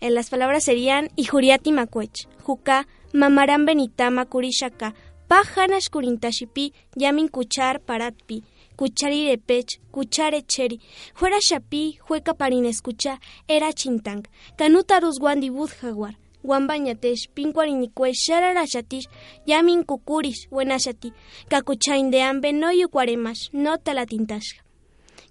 Eh, 0.00 0.10
las 0.10 0.30
palabras 0.30 0.64
serían 0.64 1.10
Ijuriati 1.16 1.72
macuech, 1.72 2.26
Juca, 2.42 2.88
Mamaran 3.12 3.66
benitama 3.66 4.24
kurishaka, 4.24 4.94
Pajanash 5.28 5.88
kurintashipi, 5.90 6.72
Yamin 6.96 7.28
kuchar 7.28 7.80
paratpi, 7.80 8.42
Kuchari 8.76 9.26
de 9.26 9.38
pech, 9.38 9.80
Kuchare 9.90 10.42
cheri, 10.42 10.80
Juera 11.14 11.38
shapi, 11.40 11.98
Jueca 12.00 12.34
parin 12.34 12.66
escucha, 12.66 13.20
Era 13.46 13.72
chintang, 13.72 14.26
Canutarus 14.56 15.18
guandi 15.20 15.50
jaguar, 15.80 16.16
Wambañatesh, 16.42 17.28
pincuarinicue, 17.34 18.12
shararashatish, 18.14 19.08
yamin 19.46 19.84
kukurish, 19.84 20.48
buenashati, 20.50 21.12
cacuchain 21.48 22.10
de 22.10 22.22
ambe 22.22 22.52
no 22.52 22.72
yucuaremash, 22.72 23.50
no 23.52 23.78
talatintash. 23.78 24.60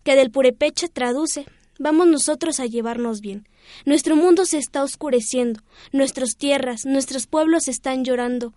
Que 0.04 0.16
del 0.16 0.32
purepecha 0.32 0.88
traduce, 0.88 1.46
vamos 1.80 2.08
nosotros 2.08 2.60
a 2.60 2.66
llevarnos 2.66 3.22
bien. 3.22 3.48
Nuestro 3.86 4.16
mundo 4.16 4.46
se 4.46 4.58
está 4.58 4.84
oscureciendo, 4.84 5.62
nuestras 5.92 6.36
tierras, 6.36 6.86
nuestros 6.86 7.28
pueblos 7.28 7.68
están 7.68 8.04
llorando, 8.04 8.54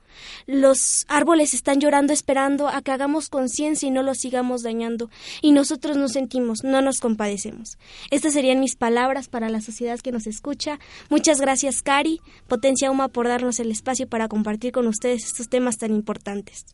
los 0.46 1.04
árboles 1.08 1.54
están 1.54 1.80
llorando 1.80 2.12
esperando 2.12 2.68
a 2.68 2.82
que 2.82 2.92
hagamos 2.92 3.28
conciencia 3.28 3.88
y 3.88 3.90
no 3.90 4.02
los 4.02 4.18
sigamos 4.18 4.62
dañando, 4.62 5.10
y 5.40 5.52
nosotros 5.52 5.96
nos 5.96 6.12
sentimos, 6.12 6.64
no 6.64 6.82
nos 6.82 7.00
compadecemos. 7.00 7.78
Estas 8.10 8.34
serían 8.34 8.60
mis 8.60 8.76
palabras 8.76 9.28
para 9.28 9.48
la 9.48 9.60
sociedad 9.60 10.00
que 10.00 10.12
nos 10.12 10.26
escucha. 10.26 10.78
Muchas 11.08 11.40
gracias, 11.40 11.82
Cari, 11.82 12.20
Potencia 12.48 12.90
Uma, 12.90 13.08
por 13.08 13.28
darnos 13.28 13.60
el 13.60 13.70
espacio 13.70 14.08
para 14.08 14.28
compartir 14.28 14.72
con 14.72 14.86
ustedes 14.86 15.24
estos 15.24 15.48
temas 15.48 15.78
tan 15.78 15.94
importantes. 15.94 16.66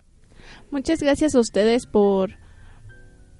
Muchas 0.70 1.00
gracias 1.00 1.34
a 1.34 1.40
ustedes 1.40 1.86
por 1.86 2.36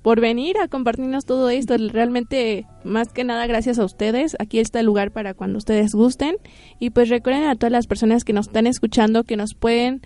por 0.02 0.20
venir 0.20 0.58
a 0.58 0.68
compartirnos 0.68 1.24
todo 1.24 1.50
esto. 1.50 1.76
Realmente, 1.92 2.66
más 2.84 3.08
que 3.08 3.24
nada, 3.24 3.46
gracias 3.46 3.78
a 3.78 3.84
ustedes. 3.84 4.36
Aquí 4.38 4.58
está 4.58 4.80
el 4.80 4.86
lugar 4.86 5.10
para 5.10 5.34
cuando 5.34 5.58
ustedes 5.58 5.94
gusten. 5.94 6.36
Y 6.78 6.90
pues 6.90 7.08
recuerden 7.08 7.44
a 7.44 7.56
todas 7.56 7.72
las 7.72 7.86
personas 7.86 8.24
que 8.24 8.32
nos 8.32 8.48
están 8.48 8.66
escuchando 8.66 9.24
que 9.24 9.36
nos 9.36 9.54
pueden 9.54 10.02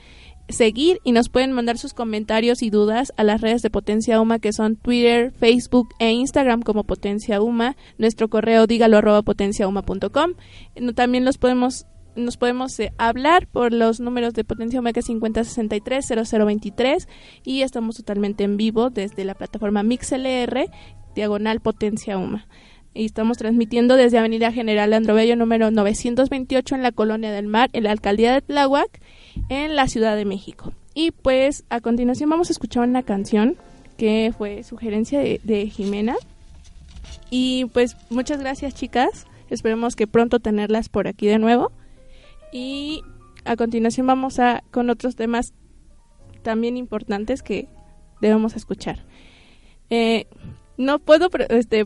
seguir 0.48 1.00
y 1.04 1.12
nos 1.12 1.28
pueden 1.28 1.52
mandar 1.52 1.78
sus 1.78 1.94
comentarios 1.94 2.62
y 2.62 2.70
dudas 2.70 3.12
a 3.16 3.24
las 3.24 3.40
redes 3.40 3.62
de 3.62 3.70
Potencia 3.70 4.20
Uma 4.20 4.38
que 4.38 4.52
son 4.52 4.76
Twitter, 4.76 5.32
Facebook 5.32 5.88
e 5.98 6.10
Instagram 6.10 6.62
como 6.62 6.84
Potencia 6.84 7.40
Uma. 7.40 7.76
Nuestro 7.98 8.28
correo 8.28 8.66
dígalo 8.66 8.98
arroba 8.98 9.22
potenciauma.com. 9.22 10.34
También 10.94 11.24
los 11.24 11.38
podemos 11.38 11.86
nos 12.16 12.36
podemos 12.36 12.78
eh, 12.80 12.92
hablar 12.98 13.46
por 13.46 13.72
los 13.72 14.00
números 14.00 14.34
de 14.34 14.44
Potencia 14.44 14.78
Omega 14.80 15.02
5063 15.02 16.12
0023 16.28 17.08
y 17.44 17.62
estamos 17.62 17.96
totalmente 17.96 18.44
en 18.44 18.56
vivo 18.56 18.90
desde 18.90 19.24
la 19.24 19.34
plataforma 19.34 19.82
MixLR, 19.82 20.70
diagonal 21.14 21.60
Potencia 21.60 22.18
UMA. 22.18 22.46
Y 22.92 23.06
estamos 23.06 23.38
transmitiendo 23.38 23.96
desde 23.96 24.18
Avenida 24.18 24.52
General 24.52 24.92
Androbello 24.92 25.34
número 25.34 25.70
928 25.70 26.76
en 26.76 26.82
la 26.82 26.92
Colonia 26.92 27.32
del 27.32 27.48
Mar, 27.48 27.68
en 27.72 27.84
la 27.84 27.90
Alcaldía 27.90 28.32
de 28.32 28.42
Tláhuac, 28.42 29.00
en 29.48 29.74
la 29.74 29.88
Ciudad 29.88 30.14
de 30.14 30.24
México. 30.24 30.72
Y 30.94 31.10
pues 31.10 31.64
a 31.70 31.80
continuación 31.80 32.30
vamos 32.30 32.50
a 32.50 32.52
escuchar 32.52 32.88
una 32.88 33.02
canción 33.02 33.56
que 33.96 34.32
fue 34.36 34.62
sugerencia 34.62 35.18
de, 35.18 35.40
de 35.42 35.68
Jimena. 35.68 36.14
Y 37.30 37.64
pues 37.66 37.96
muchas 38.10 38.38
gracias 38.38 38.74
chicas. 38.74 39.26
Esperemos 39.50 39.96
que 39.96 40.06
pronto 40.06 40.38
tenerlas 40.38 40.88
por 40.88 41.08
aquí 41.08 41.26
de 41.26 41.38
nuevo. 41.38 41.72
Y 42.54 43.02
a 43.44 43.56
continuación 43.56 44.06
vamos 44.06 44.38
a 44.38 44.62
con 44.70 44.88
otros 44.88 45.16
temas 45.16 45.52
también 46.42 46.76
importantes 46.76 47.42
que 47.42 47.66
debemos 48.20 48.54
escuchar. 48.54 49.04
Eh, 49.90 50.28
no 50.78 51.00
puedo 51.00 51.28
este, 51.48 51.84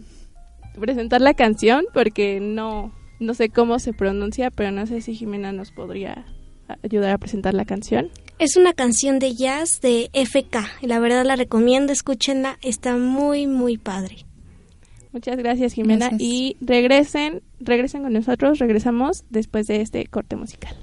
presentar 0.79 1.23
la 1.23 1.33
canción 1.33 1.87
porque 1.95 2.39
no, 2.39 2.93
no 3.19 3.33
sé 3.33 3.49
cómo 3.49 3.79
se 3.79 3.95
pronuncia, 3.95 4.51
pero 4.51 4.71
no 4.71 4.87
sé 4.87 5.01
si 5.01 5.15
Jimena 5.15 5.53
nos 5.53 5.73
podría 5.73 6.27
ayudar 6.83 7.13
a 7.13 7.19
presentar 7.19 7.55
la 7.55 7.65
canción. 7.65 8.11
Es 8.39 8.59
una 8.59 8.75
canción 8.75 9.19
de 9.19 9.35
jazz 9.35 9.81
de 9.81 10.11
FK. 10.13 10.83
La 10.83 11.01
verdad 11.01 11.25
la 11.25 11.37
recomiendo, 11.37 11.95
escúchenla, 11.95 12.59
está 12.61 12.99
muy, 12.99 13.47
muy 13.47 13.79
padre. 13.79 14.28
Muchas 15.19 15.37
gracias, 15.37 15.73
Jimena. 15.73 16.13
Y 16.17 16.57
regresen, 16.61 17.43
regresen 17.59 18.05
con 18.05 18.13
nosotros, 18.13 18.61
regresamos 18.61 19.25
después 19.31 19.67
de 19.67 19.81
este 19.81 20.07
corte 20.07 20.37
musical. 20.37 20.77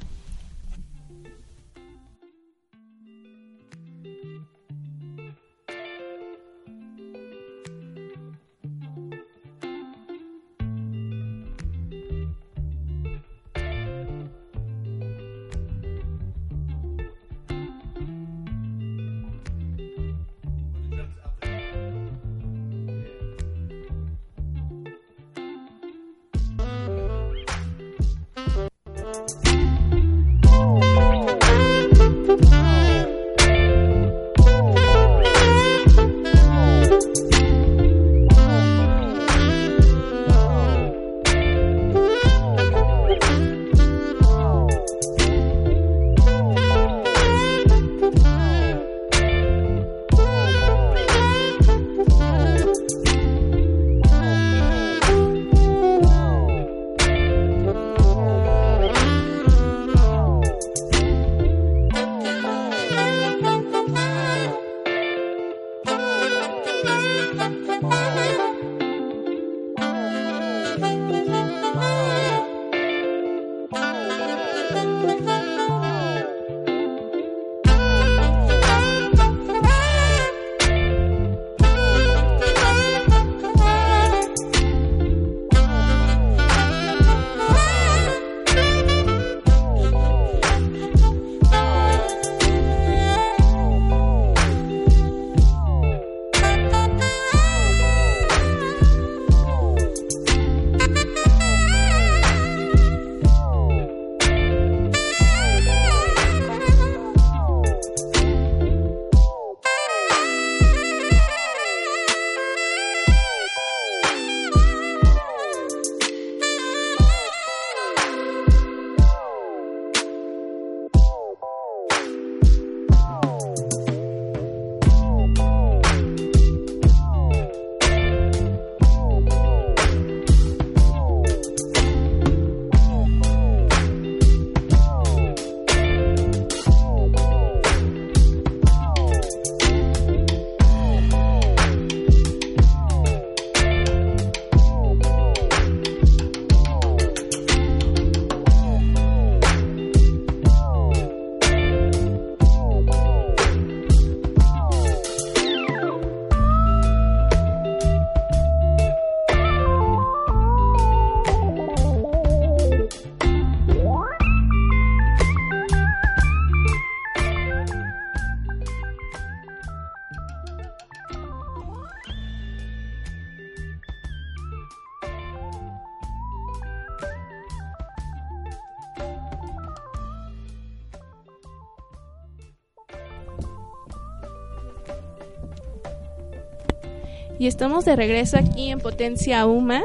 Y 187.38 187.48
estamos 187.48 187.86
de 187.86 187.96
regreso 187.96 188.38
aquí 188.38 188.70
en 188.70 188.80
Potencia 188.80 189.46
UMA, 189.46 189.84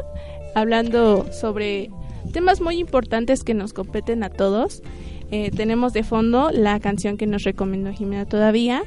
hablando 0.54 1.32
sobre 1.32 1.90
temas 2.32 2.60
muy 2.60 2.78
importantes 2.78 3.42
que 3.42 3.54
nos 3.54 3.72
competen 3.72 4.22
a 4.22 4.30
todos. 4.30 4.82
Eh, 5.30 5.50
tenemos 5.50 5.92
de 5.92 6.04
fondo 6.04 6.50
la 6.52 6.78
canción 6.80 7.16
que 7.16 7.26
nos 7.26 7.42
recomendó 7.42 7.92
Jimena 7.92 8.24
todavía, 8.24 8.82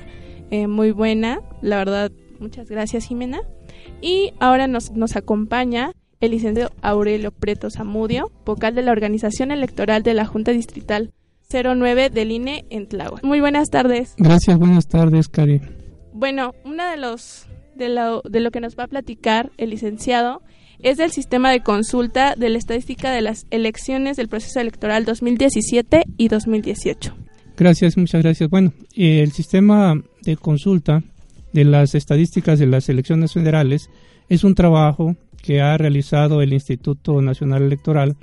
eh, 0.52 0.68
muy 0.68 0.92
buena, 0.92 1.42
la 1.62 1.78
verdad, 1.78 2.12
muchas 2.40 2.70
gracias 2.70 3.06
Jimena. 3.06 3.42
Y 4.02 4.34
ahora 4.40 4.68
nos, 4.68 4.92
nos 4.92 5.16
acompaña 5.16 5.94
el 6.20 6.32
licenciado 6.32 6.72
Aurelio 6.82 7.32
Preto 7.32 7.70
Zamudio, 7.70 8.32
vocal 8.46 8.76
de 8.76 8.82
la 8.82 8.92
Organización 8.92 9.52
Electoral 9.52 10.04
de 10.04 10.14
la 10.14 10.26
Junta 10.26 10.52
Distrital 10.52 11.12
09 11.52 12.10
del 12.10 12.32
INE 12.32 12.66
en 12.70 12.88
Tláhuac. 12.88 13.24
Muy 13.24 13.40
buenas 13.40 13.70
tardes. 13.70 14.16
Gracias, 14.18 14.58
buenas 14.58 14.88
tardes, 14.88 15.28
Cari. 15.28 15.62
Bueno, 16.14 16.54
una 16.66 16.92
de 16.92 16.98
los 16.98 17.48
de 17.76 17.90
lo, 17.90 18.22
de 18.22 18.40
lo 18.40 18.52
que 18.52 18.62
nos 18.62 18.78
va 18.78 18.84
a 18.84 18.88
platicar 18.88 19.52
el 19.58 19.72
licenciado 19.72 20.42
es 20.80 20.98
del 20.98 21.12
sistema 21.12 21.52
de 21.52 21.62
consulta 21.62 22.36
de 22.36 22.50
la 22.50 22.58
estadística 22.58 23.12
de 23.12 23.22
las 23.22 23.46
elecciones 23.52 24.18
del 24.18 24.28
proceso 24.28 24.60
electoral 24.60 25.06
2017 25.06 26.04
y 26.18 26.28
2018. 26.28 27.16
Gracias, 27.56 27.98
muchas 27.98 28.22
gracias. 28.22 28.50
Bueno, 28.50 28.74
el 28.96 29.32
sistema 29.32 29.96
de 30.24 30.36
consulta 30.36 31.04
de 31.54 31.64
las 31.64 31.96
estadísticas 31.96 32.60
de 32.60 32.68
las 32.68 32.90
elecciones 32.90 33.34
federales 33.34 33.90
es 34.28 34.44
un 34.44 34.56
trabajo 34.56 35.16
que 35.42 35.62
ha 35.62 35.78
realizado 35.78 36.42
el 36.42 36.54
Instituto 36.54 37.22
Nacional 37.22 37.64
Electoral 37.64 38.18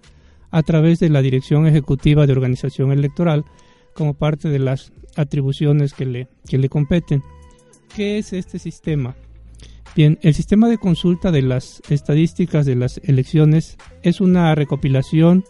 a 0.51 0.63
través 0.63 0.99
de 0.99 1.11
la 1.11 1.23
Dirección 1.23 1.67
Ejecutiva 1.67 2.27
de 2.27 2.33
Organización 2.33 2.93
Electoral 2.93 3.45
como 3.95 4.15
parte 4.15 4.49
de 4.49 4.59
las 4.59 4.93
atribuciones 5.17 5.95
que 5.95 6.07
le, 6.07 6.29
que 6.49 6.59
le 6.59 6.69
competen. 6.69 7.23
¿Qué 7.95 8.19
es 8.19 8.33
este 8.33 8.59
sistema? 8.59 9.15
Bien, 9.97 10.21
el 10.23 10.35
sistema 10.35 10.69
de 10.69 10.79
consulta 10.79 11.33
de 11.33 11.43
las 11.43 11.83
estadísticas 11.91 12.65
de 12.65 12.77
las 12.77 13.01
elecciones 13.03 13.77
es 14.03 14.21
una 14.21 14.55
recopilación 14.55 15.43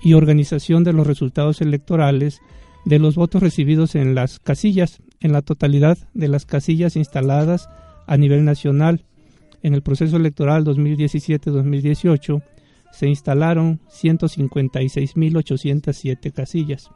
y 0.00 0.14
organización 0.14 0.84
de 0.84 0.92
los 0.92 1.04
resultados 1.06 1.60
electorales 1.60 2.40
de 2.84 3.00
los 3.00 3.16
votos 3.16 3.42
recibidos 3.42 3.96
en 3.96 4.14
las 4.14 4.38
casillas, 4.38 5.02
en 5.20 5.32
la 5.32 5.42
totalidad 5.42 5.98
de 6.14 6.28
las 6.28 6.46
casillas 6.46 6.94
instaladas 6.94 7.68
a 8.06 8.16
nivel 8.16 8.44
nacional. 8.44 9.04
En 9.64 9.74
el 9.74 9.82
proceso 9.82 10.16
electoral 10.16 10.64
2017-2018 10.64 12.44
se 12.92 13.08
instalaron 13.08 13.80
156.807 13.90 16.32
casillas. 16.32 16.88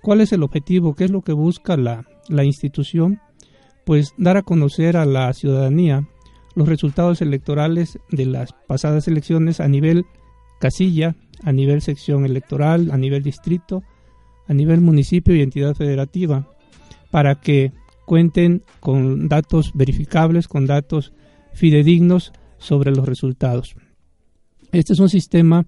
¿Cuál 0.00 0.22
es 0.22 0.32
el 0.32 0.42
objetivo? 0.42 0.94
¿Qué 0.94 1.04
es 1.04 1.10
lo 1.10 1.20
que 1.20 1.34
busca 1.34 1.76
la, 1.76 2.06
la 2.28 2.44
institución? 2.44 3.20
Pues 3.84 4.14
dar 4.16 4.36
a 4.36 4.42
conocer 4.42 4.96
a 4.96 5.04
la 5.04 5.32
ciudadanía 5.32 6.08
los 6.54 6.68
resultados 6.68 7.20
electorales 7.20 7.98
de 8.10 8.26
las 8.26 8.52
pasadas 8.66 9.08
elecciones 9.08 9.60
a 9.60 9.68
nivel 9.68 10.06
casilla, 10.60 11.16
a 11.42 11.52
nivel 11.52 11.82
sección 11.82 12.24
electoral, 12.24 12.90
a 12.90 12.96
nivel 12.96 13.22
distrito, 13.22 13.82
a 14.46 14.54
nivel 14.54 14.80
municipio 14.80 15.34
y 15.34 15.42
entidad 15.42 15.74
federativa, 15.74 16.48
para 17.10 17.40
que 17.40 17.72
cuenten 18.04 18.62
con 18.80 19.28
datos 19.28 19.72
verificables, 19.74 20.48
con 20.48 20.66
datos 20.66 21.12
fidedignos 21.52 22.32
sobre 22.58 22.90
los 22.90 23.06
resultados. 23.06 23.74
Este 24.72 24.92
es 24.92 24.98
un 24.98 25.08
sistema 25.08 25.66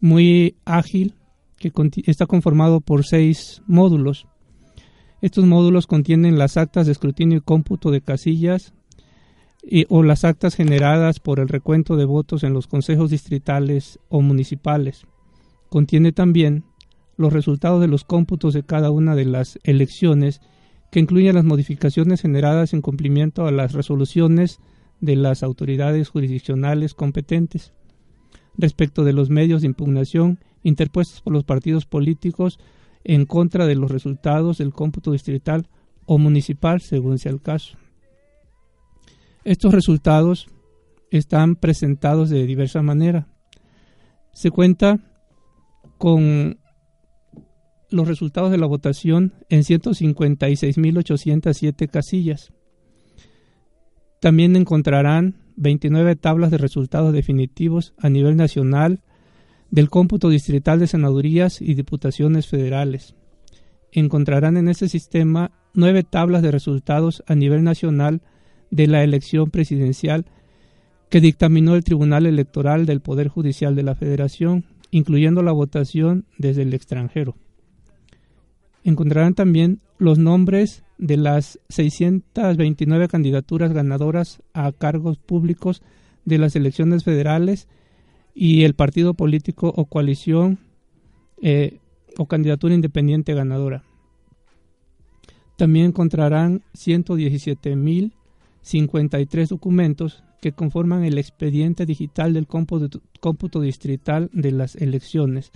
muy 0.00 0.56
ágil 0.64 1.14
que 1.56 1.72
está 2.06 2.26
conformado 2.26 2.80
por 2.80 3.04
seis 3.04 3.62
módulos. 3.66 4.26
Estos 5.24 5.46
módulos 5.46 5.86
contienen 5.86 6.36
las 6.36 6.58
actas 6.58 6.84
de 6.84 6.92
escrutinio 6.92 7.38
y 7.38 7.40
cómputo 7.40 7.90
de 7.90 8.02
casillas 8.02 8.74
o 9.88 10.02
las 10.02 10.22
actas 10.22 10.54
generadas 10.54 11.18
por 11.18 11.40
el 11.40 11.48
recuento 11.48 11.96
de 11.96 12.04
votos 12.04 12.44
en 12.44 12.52
los 12.52 12.66
consejos 12.66 13.08
distritales 13.08 13.98
o 14.10 14.20
municipales. 14.20 15.06
Contiene 15.70 16.12
también 16.12 16.64
los 17.16 17.32
resultados 17.32 17.80
de 17.80 17.88
los 17.88 18.04
cómputos 18.04 18.52
de 18.52 18.64
cada 18.64 18.90
una 18.90 19.14
de 19.14 19.24
las 19.24 19.58
elecciones, 19.62 20.42
que 20.92 21.00
incluyen 21.00 21.36
las 21.36 21.44
modificaciones 21.44 22.20
generadas 22.20 22.74
en 22.74 22.82
cumplimiento 22.82 23.46
a 23.46 23.50
las 23.50 23.72
resoluciones 23.72 24.60
de 25.00 25.16
las 25.16 25.42
autoridades 25.42 26.10
jurisdiccionales 26.10 26.92
competentes 26.92 27.72
respecto 28.58 29.04
de 29.04 29.14
los 29.14 29.30
medios 29.30 29.62
de 29.62 29.68
impugnación 29.68 30.38
interpuestos 30.62 31.22
por 31.22 31.32
los 31.32 31.44
partidos 31.44 31.86
políticos 31.86 32.58
en 33.04 33.26
contra 33.26 33.66
de 33.66 33.74
los 33.74 33.90
resultados 33.90 34.56
del 34.58 34.72
cómputo 34.72 35.10
distrital 35.12 35.68
o 36.06 36.18
municipal, 36.18 36.80
según 36.80 37.18
sea 37.18 37.32
el 37.32 37.40
caso. 37.40 37.76
Estos 39.44 39.74
resultados 39.74 40.48
están 41.10 41.56
presentados 41.56 42.30
de 42.30 42.46
diversa 42.46 42.80
manera. 42.82 43.26
Se 44.32 44.50
cuenta 44.50 45.00
con 45.98 46.58
los 47.90 48.08
resultados 48.08 48.50
de 48.50 48.56
la 48.58 48.66
votación 48.66 49.34
en 49.48 49.60
156.807 49.60 51.88
casillas. 51.88 52.52
También 54.20 54.56
encontrarán 54.56 55.36
29 55.56 56.16
tablas 56.16 56.50
de 56.50 56.58
resultados 56.58 57.12
definitivos 57.12 57.94
a 57.98 58.08
nivel 58.08 58.34
nacional 58.36 59.04
del 59.70 59.90
cómputo 59.90 60.28
distrital 60.28 60.78
de 60.78 60.86
senadurías 60.86 61.60
y 61.60 61.74
diputaciones 61.74 62.46
federales. 62.46 63.14
Encontrarán 63.92 64.56
en 64.56 64.68
este 64.68 64.88
sistema 64.88 65.52
nueve 65.74 66.02
tablas 66.02 66.42
de 66.42 66.50
resultados 66.50 67.22
a 67.26 67.34
nivel 67.34 67.64
nacional 67.64 68.22
de 68.70 68.86
la 68.86 69.04
elección 69.04 69.50
presidencial 69.50 70.26
que 71.10 71.20
dictaminó 71.20 71.76
el 71.76 71.84
Tribunal 71.84 72.26
Electoral 72.26 72.86
del 72.86 73.00
Poder 73.00 73.28
Judicial 73.28 73.76
de 73.76 73.82
la 73.84 73.94
Federación, 73.94 74.64
incluyendo 74.90 75.42
la 75.42 75.52
votación 75.52 76.24
desde 76.38 76.62
el 76.62 76.74
extranjero. 76.74 77.36
Encontrarán 78.82 79.34
también 79.34 79.80
los 79.98 80.18
nombres 80.18 80.82
de 80.98 81.16
las 81.16 81.58
629 81.68 83.08
candidaturas 83.08 83.72
ganadoras 83.72 84.42
a 84.52 84.72
cargos 84.72 85.18
públicos 85.18 85.82
de 86.24 86.38
las 86.38 86.56
elecciones 86.56 87.04
federales 87.04 87.68
y 88.34 88.64
el 88.64 88.74
partido 88.74 89.14
político 89.14 89.72
o 89.76 89.86
coalición 89.86 90.58
eh, 91.40 91.78
o 92.18 92.26
candidatura 92.26 92.74
independiente 92.74 93.34
ganadora. 93.34 93.84
También 95.56 95.86
encontrarán 95.86 96.62
117.000 96.74 98.12
53 98.64 99.50
documentos 99.50 100.24
que 100.40 100.52
conforman 100.52 101.04
el 101.04 101.18
expediente 101.18 101.86
digital 101.86 102.32
del 102.32 102.46
cómputo, 102.46 103.60
distrital 103.60 104.30
de 104.32 104.52
las 104.52 104.74
elecciones. 104.76 105.52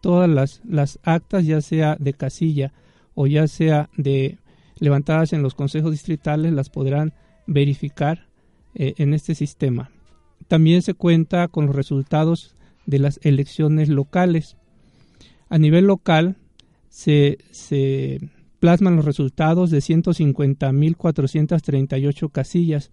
Todas 0.00 0.28
las, 0.28 0.60
las 0.68 0.98
actas, 1.04 1.46
ya 1.46 1.60
sea 1.60 1.96
de 1.98 2.14
casilla 2.14 2.72
o 3.14 3.26
ya 3.26 3.46
sea 3.46 3.90
de 3.96 4.38
levantadas 4.78 5.32
en 5.32 5.42
los 5.42 5.54
consejos 5.54 5.92
distritales, 5.92 6.52
las 6.52 6.68
podrán 6.68 7.14
verificar 7.46 8.26
eh, 8.74 8.94
en 8.98 9.14
este 9.14 9.34
sistema. 9.34 9.90
También 10.48 10.82
se 10.82 10.94
cuenta 10.94 11.48
con 11.48 11.66
los 11.66 11.76
resultados 11.76 12.56
de 12.86 12.98
las 12.98 13.20
elecciones 13.22 13.90
locales. 13.90 14.56
A 15.50 15.58
nivel 15.58 15.86
local 15.86 16.36
se, 16.88 17.38
plasman 18.58 18.96
los 18.96 19.04
resultados 19.04 19.70
de 19.70 19.78
150.438 19.78 22.32
casillas, 22.32 22.90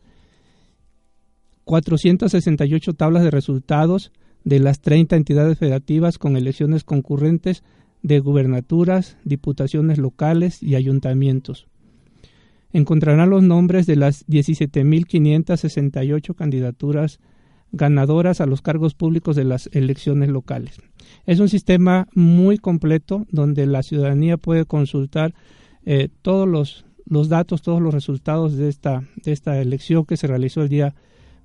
468 1.64 2.94
tablas 2.94 3.24
de 3.24 3.32
resultados 3.32 4.12
de 4.44 4.60
las 4.60 4.82
30 4.82 5.16
entidades 5.16 5.58
federativas 5.58 6.20
con 6.20 6.38
elecciones 6.38 6.84
concurrentes 6.84 7.64
de 8.04 8.20
gubernaturas, 8.20 9.18
diputaciones 9.24 9.98
locales 9.98 10.62
y 10.62 10.76
ayuntamientos. 10.76 11.66
Encontrarán 12.74 13.30
los 13.30 13.42
nombres 13.42 13.88
de 13.88 13.96
las 13.96 14.28
17.568 14.28 16.36
candidaturas 16.36 17.22
ganadoras 17.76 18.42
a 18.42 18.46
los 18.46 18.62
cargos 18.62 18.96
públicos 18.96 19.36
de 19.36 19.44
las 19.44 19.70
elecciones 19.74 20.30
locales. 20.30 20.80
Es 21.26 21.40
un 21.40 21.50
sistema 21.50 22.08
muy 22.14 22.58
completo 22.58 23.26
donde 23.30 23.66
la 23.66 23.84
ciudadanía 23.84 24.38
puede 24.38 24.66
consultar 24.66 25.34
eh, 25.86 26.10
todos 26.22 26.48
los, 26.48 26.86
los, 27.06 27.30
datos, 27.30 27.62
todos 27.62 27.82
los 27.82 27.94
resultados 27.94 28.56
de 28.56 28.70
esta, 28.70 29.04
de 29.24 29.32
esta 29.34 29.60
elección 29.60 30.06
que 30.06 30.18
se 30.18 30.28
realizó 30.28 30.62
el 30.64 30.70
día 30.70 30.96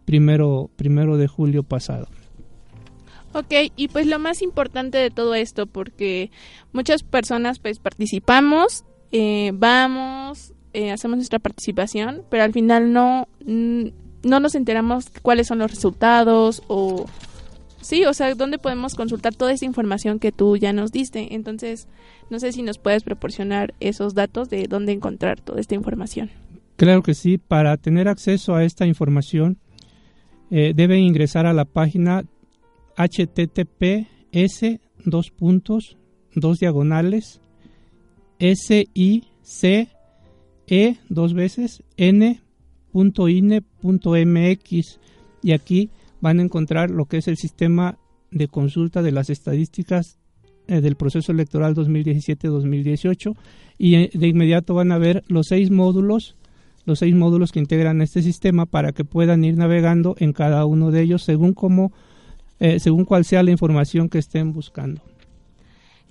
primero, 0.04 0.70
primero 0.76 1.16
de 1.16 1.26
julio 1.26 1.62
pasado. 1.62 2.08
Ok, 3.32 3.52
y 3.76 3.88
pues 3.88 4.06
lo 4.06 4.18
más 4.18 4.42
importante 4.42 4.98
de 4.98 5.10
todo 5.10 5.34
esto, 5.34 5.66
porque 5.66 6.30
muchas 6.72 7.02
personas 7.02 7.58
pues 7.58 7.78
participamos, 7.78 8.84
eh, 9.12 9.52
vamos, 9.54 10.52
eh, 10.72 10.90
hacemos 10.90 11.16
nuestra 11.16 11.38
participación, 11.38 12.22
pero 12.28 12.42
al 12.42 12.52
final 12.52 12.92
no, 12.92 13.28
no 14.22 14.40
nos 14.40 14.54
enteramos 14.54 15.06
cuáles 15.22 15.46
son 15.46 15.58
los 15.58 15.70
resultados 15.70 16.62
o 16.68 17.06
Sí, 17.80 18.04
o 18.04 18.12
sea, 18.12 18.34
¿dónde 18.34 18.58
podemos 18.58 18.94
consultar 18.94 19.34
toda 19.34 19.52
esa 19.52 19.64
información 19.64 20.18
que 20.18 20.32
tú 20.32 20.56
ya 20.56 20.72
nos 20.72 20.92
diste? 20.92 21.34
Entonces, 21.34 21.88
no 22.28 22.38
sé 22.38 22.52
si 22.52 22.62
nos 22.62 22.78
puedes 22.78 23.02
proporcionar 23.02 23.74
esos 23.80 24.14
datos 24.14 24.50
de 24.50 24.66
dónde 24.68 24.92
encontrar 24.92 25.40
toda 25.40 25.60
esta 25.60 25.74
información. 25.74 26.30
Claro 26.76 27.02
que 27.02 27.14
sí, 27.14 27.38
para 27.38 27.76
tener 27.78 28.08
acceso 28.08 28.54
a 28.54 28.64
esta 28.64 28.86
información 28.86 29.58
eh, 30.50 30.72
deben 30.74 31.00
ingresar 31.00 31.46
a 31.46 31.52
la 31.52 31.64
página 31.64 32.24
https 32.96 34.80
dos 35.04 35.30
puntos 35.30 35.96
dos 36.34 36.58
diagonales 36.58 37.40
s 38.38 38.88
i 38.94 39.24
c 39.42 39.88
e 40.66 40.96
dos 41.08 41.34
veces 41.34 41.82
n 41.96 42.40
punto 42.92 43.28
ine 43.28 43.62
punto 43.62 44.14
mx 44.14 44.98
y 45.42 45.52
aquí 45.52 45.90
van 46.20 46.38
a 46.38 46.42
encontrar 46.42 46.90
lo 46.90 47.06
que 47.06 47.18
es 47.18 47.28
el 47.28 47.36
sistema 47.36 47.98
de 48.30 48.48
consulta 48.48 49.02
de 49.02 49.12
las 49.12 49.30
estadísticas 49.30 50.18
eh, 50.68 50.80
del 50.80 50.96
proceso 50.96 51.32
electoral 51.32 51.74
2017-2018 51.74 53.36
y 53.78 53.94
eh, 53.96 54.10
de 54.12 54.28
inmediato 54.28 54.74
van 54.74 54.92
a 54.92 54.98
ver 54.98 55.24
los 55.28 55.48
seis 55.48 55.70
módulos 55.70 56.36
los 56.84 56.98
seis 56.98 57.14
módulos 57.14 57.52
que 57.52 57.58
integran 57.58 58.00
este 58.02 58.22
sistema 58.22 58.66
para 58.66 58.92
que 58.92 59.04
puedan 59.04 59.44
ir 59.44 59.56
navegando 59.56 60.14
en 60.18 60.32
cada 60.32 60.64
uno 60.64 60.90
de 60.90 61.02
ellos 61.02 61.22
según 61.22 61.54
cómo 61.54 61.92
eh, 62.60 62.78
según 62.78 63.06
cuál 63.06 63.24
sea 63.24 63.42
la 63.42 63.50
información 63.50 64.10
que 64.10 64.18
estén 64.18 64.52
buscando. 64.52 65.00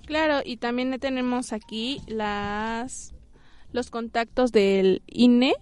Claro, 0.04 0.40
y 0.44 0.56
también 0.56 0.98
tenemos 0.98 1.52
aquí 1.52 2.00
las 2.08 3.14
los 3.72 3.90
contactos 3.90 4.50
del 4.50 5.02
INE, 5.06 5.54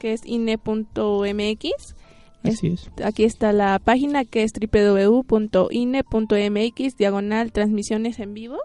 que 0.00 0.12
es 0.12 0.22
INE.mx, 0.24 1.94
Así 2.42 2.68
es. 2.68 2.90
Aquí 3.04 3.24
está 3.24 3.52
la 3.52 3.78
página 3.78 4.24
que 4.24 4.42
es 4.42 4.52
www.ine.mx 4.52 5.26
diagonal 6.96 7.52
transmisiones 7.52 8.18
en 8.18 8.32
vivo. 8.34 8.56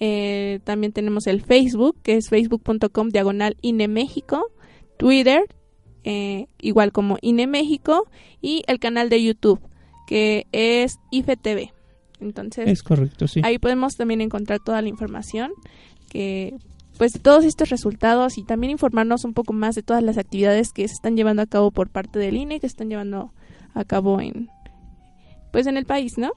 Eh, 0.00 0.60
también 0.64 0.92
tenemos 0.92 1.26
el 1.26 1.40
Facebook 1.40 1.96
que 2.02 2.16
es 2.16 2.28
facebook.com 2.28 3.08
diagonal 3.08 3.56
INE 3.62 3.88
México, 3.88 4.52
Twitter 4.98 5.44
eh, 6.04 6.48
igual 6.60 6.92
como 6.92 7.16
INE 7.22 7.46
México 7.46 8.06
y 8.42 8.62
el 8.66 8.78
canal 8.78 9.08
de 9.08 9.22
YouTube 9.22 9.60
que 10.06 10.46
es 10.52 10.98
IFTV. 11.10 11.72
Entonces, 12.20 12.68
es 12.68 12.82
correcto, 12.82 13.26
sí. 13.26 13.40
Ahí 13.42 13.58
podemos 13.58 13.96
también 13.96 14.20
encontrar 14.20 14.58
toda 14.62 14.82
la 14.82 14.88
información 14.88 15.52
que 16.10 16.54
pues 16.98 17.12
todos 17.20 17.44
estos 17.44 17.70
resultados 17.70 18.38
y 18.38 18.44
también 18.44 18.70
informarnos 18.70 19.24
un 19.24 19.34
poco 19.34 19.52
más 19.52 19.74
de 19.74 19.82
todas 19.82 20.02
las 20.02 20.18
actividades 20.18 20.72
que 20.72 20.86
se 20.86 20.94
están 20.94 21.16
llevando 21.16 21.42
a 21.42 21.46
cabo 21.46 21.70
por 21.70 21.90
parte 21.90 22.18
del 22.18 22.36
INE, 22.36 22.60
que 22.60 22.68
se 22.68 22.72
están 22.72 22.88
llevando 22.88 23.32
a 23.74 23.84
cabo 23.84 24.20
en 24.20 24.48
pues 25.50 25.66
en 25.66 25.76
el 25.76 25.84
país, 25.84 26.18
¿no? 26.18 26.32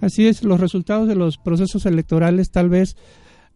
Así 0.00 0.26
es, 0.26 0.44
los 0.44 0.60
resultados 0.60 1.08
de 1.08 1.14
los 1.14 1.38
procesos 1.38 1.86
electorales 1.86 2.50
tal 2.50 2.68
vez 2.68 2.96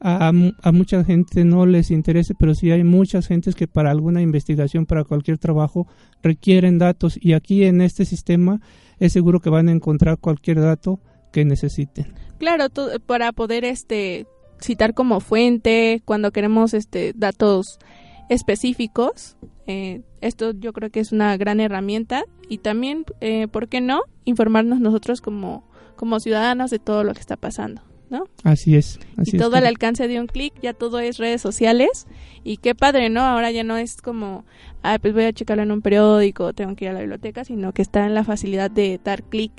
a, 0.00 0.28
a, 0.28 0.72
mucha 0.72 1.04
gente 1.04 1.44
no 1.44 1.64
les 1.64 1.90
interese, 1.90 2.34
pero 2.34 2.54
sí 2.54 2.72
hay 2.72 2.82
muchas 2.82 3.28
gentes 3.28 3.54
que 3.54 3.68
para 3.68 3.92
alguna 3.92 4.20
investigación, 4.20 4.84
para 4.84 5.04
cualquier 5.04 5.38
trabajo, 5.38 5.86
requieren 6.22 6.78
datos 6.78 7.16
y 7.20 7.34
aquí 7.34 7.64
en 7.64 7.80
este 7.80 8.04
sistema 8.04 8.60
es 8.98 9.12
seguro 9.12 9.40
que 9.40 9.50
van 9.50 9.68
a 9.68 9.72
encontrar 9.72 10.18
cualquier 10.18 10.60
dato 10.60 10.98
que 11.32 11.44
necesiten. 11.44 12.14
Claro, 12.38 12.66
para 13.06 13.32
poder 13.32 13.64
este 13.64 14.26
citar 14.62 14.94
como 14.94 15.20
fuente 15.20 16.02
cuando 16.04 16.32
queremos 16.32 16.74
este 16.74 17.12
datos 17.14 17.78
específicos. 18.28 19.36
Eh, 19.66 20.02
esto 20.20 20.52
yo 20.52 20.72
creo 20.72 20.90
que 20.90 21.00
es 21.00 21.12
una 21.12 21.36
gran 21.36 21.60
herramienta 21.60 22.24
y 22.48 22.58
también, 22.58 23.04
eh, 23.20 23.48
¿por 23.48 23.68
qué 23.68 23.80
no? 23.80 24.02
Informarnos 24.24 24.80
nosotros 24.80 25.20
como, 25.20 25.68
como 25.96 26.20
ciudadanos 26.20 26.70
de 26.70 26.78
todo 26.78 27.04
lo 27.04 27.14
que 27.14 27.20
está 27.20 27.36
pasando. 27.36 27.82
¿no? 28.10 28.24
Así 28.44 28.76
es. 28.76 29.00
y 29.24 29.38
todo 29.38 29.56
al 29.56 29.66
alcance 29.66 30.06
de 30.06 30.20
un 30.20 30.26
clic, 30.26 30.52
ya 30.60 30.74
todo 30.74 31.00
es 31.00 31.16
redes 31.16 31.40
sociales. 31.40 32.06
Y 32.44 32.58
qué 32.58 32.74
padre, 32.74 33.08
¿no? 33.08 33.22
Ahora 33.22 33.50
ya 33.50 33.64
no 33.64 33.78
es 33.78 34.02
como, 34.02 34.44
ah, 34.82 34.98
pues 35.00 35.14
voy 35.14 35.24
a 35.24 35.32
checarlo 35.32 35.62
en 35.62 35.72
un 35.72 35.80
periódico, 35.80 36.52
tengo 36.52 36.76
que 36.76 36.84
ir 36.84 36.90
a 36.90 36.94
la 36.94 37.00
biblioteca, 37.00 37.42
sino 37.44 37.72
que 37.72 37.80
está 37.80 38.04
en 38.04 38.12
la 38.12 38.22
facilidad 38.22 38.70
de 38.70 39.00
dar 39.02 39.22
clic 39.22 39.52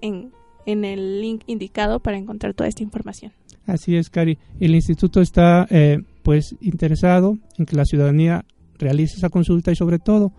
en, 0.00 0.32
en 0.66 0.84
el 0.84 1.20
link 1.20 1.42
indicado 1.46 2.00
para 2.00 2.16
encontrar 2.16 2.52
toda 2.52 2.68
esta 2.68 2.82
información. 2.82 3.32
Así 3.70 3.96
es, 3.96 4.10
Cari. 4.10 4.36
El 4.58 4.74
instituto 4.74 5.20
está 5.20 5.64
eh, 5.70 5.98
pues 6.24 6.56
interesado 6.60 7.38
en 7.56 7.66
que 7.66 7.76
la 7.76 7.84
ciudadanía 7.84 8.44
realice 8.78 9.16
esa 9.16 9.28
consulta 9.28 9.70
y 9.70 9.76
sobre 9.76 10.00
todo 10.00 10.32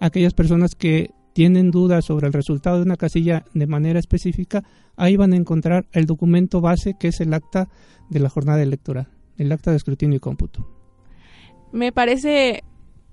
aquellas 0.00 0.34
personas 0.34 0.74
que 0.74 1.10
tienen 1.32 1.70
dudas 1.70 2.04
sobre 2.04 2.26
el 2.26 2.34
resultado 2.34 2.76
de 2.76 2.82
una 2.82 2.98
casilla 2.98 3.46
de 3.54 3.66
manera 3.66 3.98
específica, 3.98 4.64
ahí 4.96 5.16
van 5.16 5.32
a 5.32 5.36
encontrar 5.36 5.86
el 5.92 6.04
documento 6.04 6.60
base 6.60 6.94
que 7.00 7.08
es 7.08 7.20
el 7.20 7.32
acta 7.32 7.70
de 8.10 8.20
la 8.20 8.28
jornada 8.28 8.62
electoral, 8.62 9.08
el 9.38 9.50
acta 9.50 9.70
de 9.70 9.78
escrutinio 9.78 10.18
y 10.18 10.20
cómputo. 10.20 10.68
Me 11.72 11.90
parece 11.90 12.64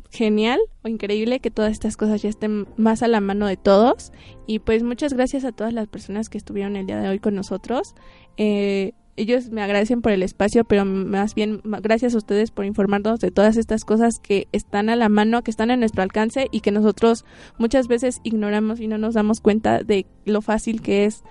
genial 0.10 0.60
o 0.84 0.90
increíble 0.90 1.40
que 1.40 1.50
todas 1.50 1.72
estas 1.72 1.96
cosas 1.96 2.22
ya 2.22 2.28
estén 2.28 2.68
más 2.76 3.04
a 3.04 3.08
la 3.08 3.22
mano 3.22 3.48
de 3.48 3.56
todos 3.56 4.12
y 4.48 4.60
pues 4.60 4.84
muchas 4.84 5.14
gracias 5.14 5.46
a 5.46 5.54
todas 5.54 5.72
las 5.72 5.88
personas 5.88 6.28
que 6.28 6.38
estuvieron 6.38 6.76
el 6.76 6.86
día 6.86 7.00
de 7.00 7.08
hoy 7.08 7.20
con 7.20 7.36
nosotros. 7.36 7.96
Eh, 8.36 8.92
ellos 9.22 9.52
me 9.52 9.62
agradecen 9.62 10.02
por 10.02 10.12
el 10.12 10.24
espacio, 10.24 10.64
pero 10.64 10.84
más 10.84 11.36
bien 11.36 11.62
gracias 11.64 12.16
a 12.16 12.18
ustedes 12.18 12.50
por 12.50 12.66
informarnos 12.66 13.20
de 13.20 13.30
todas 13.30 13.56
estas 13.56 13.86
cosas 13.86 14.20
que 14.20 14.48
están 14.52 14.90
a 14.90 14.96
la 14.96 15.10
mano, 15.10 15.44
que 15.44 15.52
están 15.52 15.70
en 15.70 15.80
nuestro 15.80 16.02
alcance 16.02 16.48
y 16.52 16.62
que 16.62 16.72
nosotros 16.72 17.24
muchas 17.60 17.88
veces 17.88 18.20
ignoramos 18.24 18.80
y 18.80 18.88
no 18.88 18.98
nos 18.98 19.14
damos 19.14 19.40
cuenta 19.40 19.84
de 19.84 20.08
lo 20.26 20.42
fácil 20.42 20.82
que 20.82 21.06
es 21.06 21.24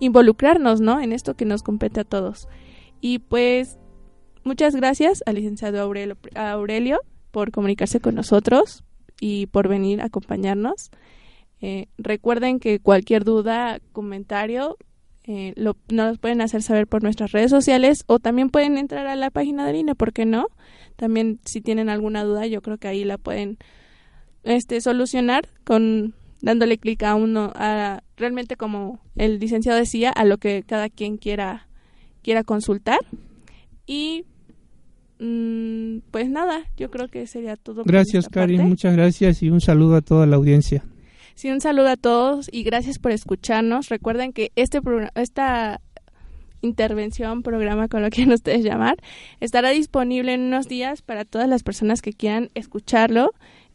involucrarnos, 0.00 0.82
¿no? 0.82 1.00
En 1.00 1.12
esto 1.12 1.34
que 1.34 1.46
nos 1.46 1.62
compete 1.62 2.00
a 2.00 2.04
todos. 2.04 2.46
Y 3.00 3.20
pues 3.20 3.78
muchas 4.44 4.76
gracias 4.76 5.22
al 5.24 5.36
licenciado 5.36 5.80
Aurelio, 5.80 6.18
Aurelio 6.34 7.00
por 7.30 7.52
comunicarse 7.52 8.00
con 8.00 8.16
nosotros 8.16 8.84
y 9.18 9.46
por 9.46 9.66
venir 9.66 10.02
a 10.02 10.06
acompañarnos. 10.06 10.90
Eh, 11.62 11.86
recuerden 11.96 12.58
que 12.60 12.80
cualquier 12.80 13.24
duda, 13.24 13.80
comentario, 13.92 14.76
eh, 15.30 15.52
lo, 15.54 15.76
nos 15.92 16.18
pueden 16.18 16.40
hacer 16.40 16.60
saber 16.60 16.88
por 16.88 17.04
nuestras 17.04 17.30
redes 17.30 17.52
sociales 17.52 18.02
o 18.08 18.18
también 18.18 18.50
pueden 18.50 18.76
entrar 18.76 19.06
a 19.06 19.14
la 19.14 19.30
página 19.30 19.64
de 19.64 19.78
INE, 19.78 19.94
¿por 19.94 20.12
qué 20.12 20.26
no? 20.26 20.48
También 20.96 21.38
si 21.44 21.60
tienen 21.60 21.88
alguna 21.88 22.24
duda, 22.24 22.48
yo 22.48 22.62
creo 22.62 22.78
que 22.78 22.88
ahí 22.88 23.04
la 23.04 23.16
pueden 23.16 23.58
este, 24.42 24.80
solucionar 24.80 25.48
con 25.62 26.14
dándole 26.42 26.78
clic 26.78 27.04
a 27.04 27.14
uno, 27.14 27.52
a, 27.54 28.02
realmente 28.16 28.56
como 28.56 28.98
el 29.14 29.38
licenciado 29.38 29.78
decía, 29.78 30.10
a 30.10 30.24
lo 30.24 30.38
que 30.38 30.64
cada 30.66 30.88
quien 30.88 31.16
quiera, 31.16 31.68
quiera 32.24 32.42
consultar. 32.42 32.98
Y 33.86 34.24
mm, 35.20 35.98
pues 36.10 36.28
nada, 36.28 36.64
yo 36.76 36.90
creo 36.90 37.06
que 37.06 37.28
sería 37.28 37.54
todo. 37.54 37.84
Gracias, 37.84 38.28
Karin, 38.28 38.62
muchas 38.68 38.96
gracias 38.96 39.44
y 39.44 39.50
un 39.50 39.60
saludo 39.60 39.94
a 39.94 40.00
toda 40.00 40.26
la 40.26 40.34
audiencia. 40.34 40.82
Sí, 41.34 41.50
un 41.50 41.60
saludo 41.60 41.88
a 41.88 41.96
todos 41.96 42.48
y 42.52 42.62
gracias 42.62 42.98
por 42.98 43.12
escucharnos. 43.12 43.88
Recuerden 43.88 44.32
que 44.32 44.52
este 44.56 44.80
esta 45.14 45.80
intervención, 46.62 47.42
programa, 47.42 47.88
con 47.88 48.02
lo 48.02 48.10
quieran 48.10 48.34
ustedes 48.34 48.62
llamar, 48.62 48.96
estará 49.40 49.70
disponible 49.70 50.34
en 50.34 50.42
unos 50.42 50.68
días 50.68 51.02
para 51.02 51.24
todas 51.24 51.48
las 51.48 51.62
personas 51.62 52.02
que 52.02 52.12
quieran 52.12 52.50
escucharlo. 52.54 53.32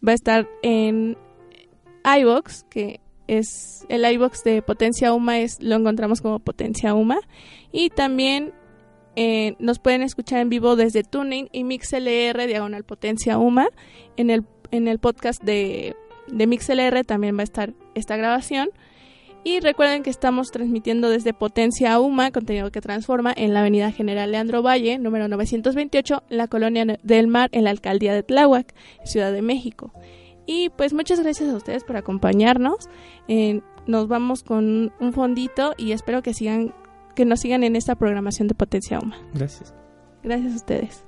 Va 0.07 0.11
a 0.11 0.15
estar 0.15 0.47
en 0.61 1.17
iBox, 2.03 2.65
que 2.69 2.99
es 3.27 3.85
el 3.89 4.05
iBox 4.05 4.43
de 4.43 4.61
Potencia 4.61 5.13
Uma, 5.13 5.39
es, 5.39 5.61
lo 5.61 5.75
encontramos 5.75 6.21
como 6.21 6.39
Potencia 6.39 6.93
Uma. 6.93 7.17
Y 7.71 7.89
también 7.89 8.53
eh, 9.15 9.55
nos 9.59 9.79
pueden 9.79 10.01
escuchar 10.03 10.39
en 10.39 10.49
vivo 10.49 10.75
desde 10.75 11.03
Tuning 11.03 11.49
y 11.51 11.63
MixLR, 11.63 12.47
diagonal 12.47 12.83
Potencia 12.83 13.37
Uma, 13.37 13.67
en 14.17 14.29
el, 14.29 14.43
en 14.71 14.87
el 14.87 14.99
podcast 14.99 15.41
de 15.43 15.95
de 16.27 16.47
MixLR 16.47 17.03
también 17.05 17.37
va 17.37 17.41
a 17.41 17.43
estar 17.43 17.73
esta 17.93 18.17
grabación. 18.17 18.69
Y 19.43 19.59
recuerden 19.59 20.01
que 20.01 20.09
estamos 20.09 20.49
transmitiendo 20.49 21.07
desde 21.09 21.31
Potencia 21.31 21.99
UMA, 21.99 22.31
contenido 22.31 22.71
que 22.71 22.81
transforma, 22.81 23.31
en 23.35 23.53
la 23.53 23.59
Avenida 23.59 23.91
General 23.91 24.31
Leandro 24.31 24.63
Valle, 24.63 24.97
número 24.97 25.27
928, 25.27 26.23
la 26.29 26.47
Colonia 26.47 26.97
del 27.03 27.27
Mar, 27.27 27.49
en 27.51 27.65
la 27.65 27.69
Alcaldía 27.69 28.15
de 28.15 28.23
Tláhuac, 28.23 28.73
Ciudad 29.03 29.31
de 29.31 29.43
México. 29.43 29.93
Y 30.47 30.69
pues 30.69 30.93
muchas 30.93 31.19
gracias 31.19 31.49
a 31.53 31.55
ustedes 31.55 31.83
por 31.83 31.95
acompañarnos. 31.95 32.89
Eh, 33.27 33.61
nos 33.85 34.07
vamos 34.07 34.41
con 34.41 34.91
un 34.99 35.13
fondito 35.13 35.75
y 35.77 35.91
espero 35.91 36.23
que 36.23 36.33
sigan 36.33 36.73
que 37.15 37.23
nos 37.23 37.39
sigan 37.39 37.63
en 37.63 37.75
esta 37.75 37.95
programación 37.95 38.47
de 38.47 38.55
Potencia 38.55 38.99
UMA. 38.99 39.15
Gracias. 39.33 39.73
Gracias 40.23 40.53
a 40.53 40.55
ustedes. 40.55 41.04